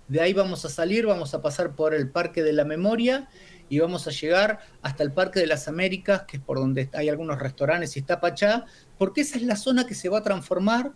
De 0.08 0.22
ahí 0.22 0.34
vamos 0.34 0.66
a 0.66 0.70
salir, 0.70 1.08
vamos 1.08 1.34
a 1.34 1.42
pasar 1.42 1.76
por 1.76 1.96
el 1.96 2.10
Parque 2.10 2.44
de 2.44 2.54
la 2.54 2.64
Memoria 2.64 3.28
y 3.70 3.80
vamos 3.80 4.08
a 4.08 4.12
llegar 4.12 4.60
hasta 4.84 5.04
el 5.04 5.12
Parque 5.12 5.40
de 5.40 5.48
las 5.48 5.68
Américas, 5.68 6.24
que 6.28 6.38
es 6.38 6.44
por 6.44 6.58
donde 6.58 6.90
hay 6.94 7.10
algunos 7.10 7.40
restaurantes 7.40 7.96
y 7.98 8.00
está 8.00 8.22
Pachá, 8.22 8.66
porque 9.00 9.22
esa 9.22 9.38
es 9.38 9.44
la 9.44 9.56
zona 9.56 9.88
que 9.88 9.96
se 9.96 10.10
va 10.10 10.20
a 10.20 10.24
transformar 10.24 10.92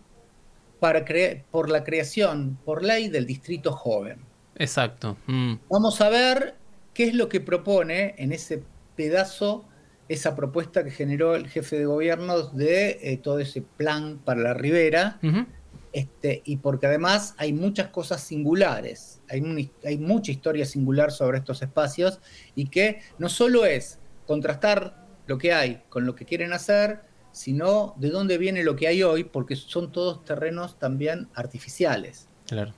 para 0.78 1.04
por 1.50 1.70
la 1.70 1.82
creación 1.82 2.56
por 2.64 2.84
ley 2.84 3.08
del 3.08 3.26
distrito 3.26 3.72
joven. 3.72 4.20
Exacto. 4.54 5.16
Mm. 5.26 5.54
Vamos 5.68 6.00
a 6.00 6.08
ver 6.08 6.54
qué 6.94 7.04
es 7.04 7.14
lo 7.14 7.28
que 7.28 7.40
propone 7.40 8.14
en 8.16 8.32
ese 8.32 8.62
pedazo 8.94 9.64
esa 10.12 10.36
propuesta 10.36 10.84
que 10.84 10.90
generó 10.90 11.34
el 11.34 11.48
jefe 11.48 11.78
de 11.78 11.86
gobierno 11.86 12.48
de 12.48 12.98
eh, 13.02 13.16
todo 13.16 13.38
ese 13.38 13.62
plan 13.62 14.18
para 14.24 14.40
la 14.40 14.54
ribera, 14.54 15.18
este, 15.92 16.42
y 16.44 16.56
porque 16.56 16.86
además 16.86 17.34
hay 17.38 17.52
muchas 17.52 17.88
cosas 17.88 18.22
singulares, 18.22 19.20
hay, 19.28 19.70
hay 19.84 19.98
mucha 19.98 20.30
historia 20.30 20.66
singular 20.66 21.12
sobre 21.12 21.38
estos 21.38 21.62
espacios, 21.62 22.20
y 22.54 22.66
que 22.68 23.00
no 23.18 23.28
solo 23.28 23.64
es 23.64 23.98
contrastar 24.26 25.06
lo 25.26 25.38
que 25.38 25.52
hay 25.52 25.82
con 25.88 26.06
lo 26.06 26.14
que 26.14 26.24
quieren 26.24 26.52
hacer, 26.52 27.02
sino 27.32 27.94
de 27.96 28.10
dónde 28.10 28.38
viene 28.38 28.62
lo 28.62 28.76
que 28.76 28.88
hay 28.88 29.02
hoy, 29.02 29.24
porque 29.24 29.56
son 29.56 29.90
todos 29.90 30.24
terrenos 30.24 30.78
también 30.78 31.28
artificiales. 31.34 32.28
Claro. 32.46 32.74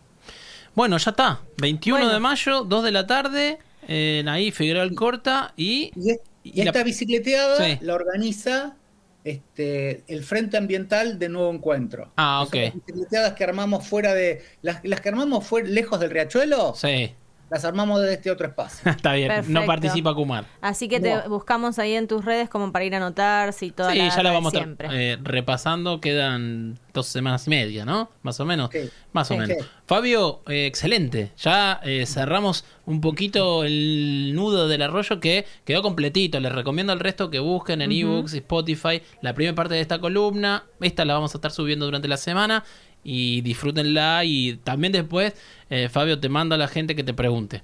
Bueno, 0.75 0.97
ya 0.99 1.11
está. 1.11 1.41
21 1.59 2.13
de 2.13 2.21
mayo, 2.21 2.65
2 2.65 2.85
de 2.85 2.91
la 2.93 3.07
tarde, 3.07 3.59
en 3.87 4.29
ahí 4.29 4.51
Figueroa 4.51 4.89
Corta 4.95 5.53
y... 5.57 5.93
Y, 5.97 6.17
esta 6.45 6.83
bicicleteada 6.83 7.79
la 7.81 7.95
organiza 7.95 8.77
este, 9.25 10.05
el 10.07 10.23
Frente 10.23 10.57
Ambiental 10.57 11.19
de 11.19 11.29
Nuevo 11.29 11.51
Encuentro. 11.51 12.13
Ah, 12.17 12.43
ok. 12.43 12.55
Las 12.55 12.75
bicicleteadas 12.75 13.33
que 13.33 13.45
armamos 13.45 13.87
fuera 13.87 14.13
de. 14.15 14.43
Las, 14.63 14.85
las 14.85 15.01
que 15.01 15.09
armamos 15.09 15.47
fue 15.47 15.65
lejos 15.65 15.99
del 16.01 16.11
riachuelo. 16.11 16.75
Sí 16.75 17.15
las 17.55 17.65
armamos 17.65 18.01
desde 18.01 18.15
este 18.15 18.31
otro 18.33 18.49
espacio. 18.49 18.91
Está 18.91 19.13
bien, 19.13 19.31
no 19.47 19.65
participa 19.65 20.13
Kumar. 20.13 20.45
Así 20.61 20.89
que 20.89 20.99
te 20.99 21.29
buscamos 21.29 21.79
ahí 21.79 21.95
en 21.95 22.09
tus 22.09 22.25
redes 22.25 22.49
como 22.49 22.73
para 22.73 22.85
ir 22.85 22.95
a 22.95 22.97
anotar 22.97 23.53
si 23.53 23.71
toda 23.71 23.93
sí, 23.93 23.99
ya 23.99 24.23
la 24.25 24.33
vamos 24.33 24.53
siempre. 24.53 24.89
Eh, 24.91 25.19
repasando, 25.23 26.01
quedan 26.01 26.81
dos 26.93 27.07
semanas 27.07 27.47
y 27.47 27.51
media, 27.51 27.85
¿no? 27.85 28.11
Más 28.23 28.41
o 28.41 28.45
menos. 28.45 28.71
Más 29.13 29.31
o 29.31 29.37
menos. 29.37 29.57
Fabio, 29.87 30.41
eh, 30.49 30.67
excelente. 30.67 31.31
Ya 31.39 31.81
eh, 31.85 32.07
cerramos 32.07 32.65
un 32.87 33.01
poquito 33.01 33.63
el 33.63 34.33
nudo 34.35 34.67
del 34.67 34.83
arroyo 34.83 35.21
que 35.21 35.47
quedó 35.65 35.81
completito. 35.81 36.41
Les 36.41 36.51
recomiendo 36.51 36.93
al 36.93 36.99
resto 36.99 37.31
que 37.31 37.39
busquen 37.39 37.83
en 37.83 37.93
ebooks 37.93 38.35
y 38.35 38.39
Spotify 38.39 39.01
la 39.21 39.33
primera 39.33 39.55
parte 39.55 39.75
de 39.75 39.81
esta 39.81 40.01
columna. 40.01 40.65
Esta 40.81 41.05
la 41.05 41.15
vamos 41.15 41.37
a 41.37 41.39
estar 41.39 41.53
subiendo 41.53 41.85
durante 41.85 42.09
la 42.09 42.17
semana 42.17 42.65
y 43.05 43.43
disfrútenla 43.43 44.25
y 44.25 44.57
también 44.65 44.93
después, 44.93 45.35
eh, 45.71 45.89
Fabio, 45.89 46.19
te 46.19 46.29
manda 46.29 46.57
a 46.57 46.59
la 46.59 46.69
gente 46.69 46.97
que 46.97 47.05
te 47.05 47.15
pregunte. 47.15 47.63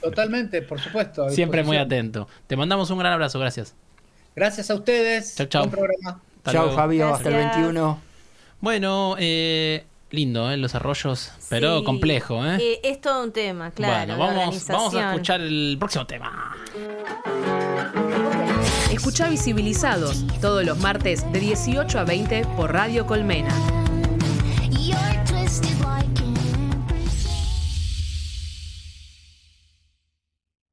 Totalmente, 0.00 0.62
por 0.62 0.78
supuesto. 0.78 1.28
Siempre 1.30 1.64
muy 1.64 1.78
atento. 1.78 2.28
Te 2.46 2.56
mandamos 2.56 2.90
un 2.90 2.98
gran 2.98 3.12
abrazo, 3.14 3.40
gracias. 3.40 3.74
Gracias 4.36 4.70
a 4.70 4.74
ustedes. 4.74 5.34
Chao, 5.34 5.46
chao. 5.46 5.70
Chao, 6.44 6.70
Fabio, 6.72 7.14
hasta 7.14 7.30
el 7.30 7.34
21. 7.36 8.00
Bueno, 8.60 9.16
eh, 9.18 9.84
lindo, 10.10 10.50
¿eh? 10.50 10.56
los 10.56 10.74
arroyos, 10.74 11.32
pero 11.48 11.84
complejo. 11.84 12.44
¿eh? 12.46 12.58
¿eh? 12.60 12.80
es 12.84 13.00
todo 13.00 13.24
un 13.24 13.32
tema, 13.32 13.70
claro. 13.70 14.16
Bueno, 14.16 14.34
vamos, 14.38 14.66
vamos 14.68 14.94
a 14.94 15.12
escuchar 15.12 15.40
el 15.40 15.76
próximo 15.78 16.06
tema. 16.06 16.56
Escucha 18.90 19.28
Visibilizados 19.28 20.24
todos 20.40 20.64
los 20.64 20.78
martes 20.78 21.30
de 21.32 21.40
18 21.40 21.98
a 21.98 22.04
20 22.04 22.46
por 22.56 22.72
Radio 22.72 23.06
Colmena. 23.06 23.54
You're 24.68 25.25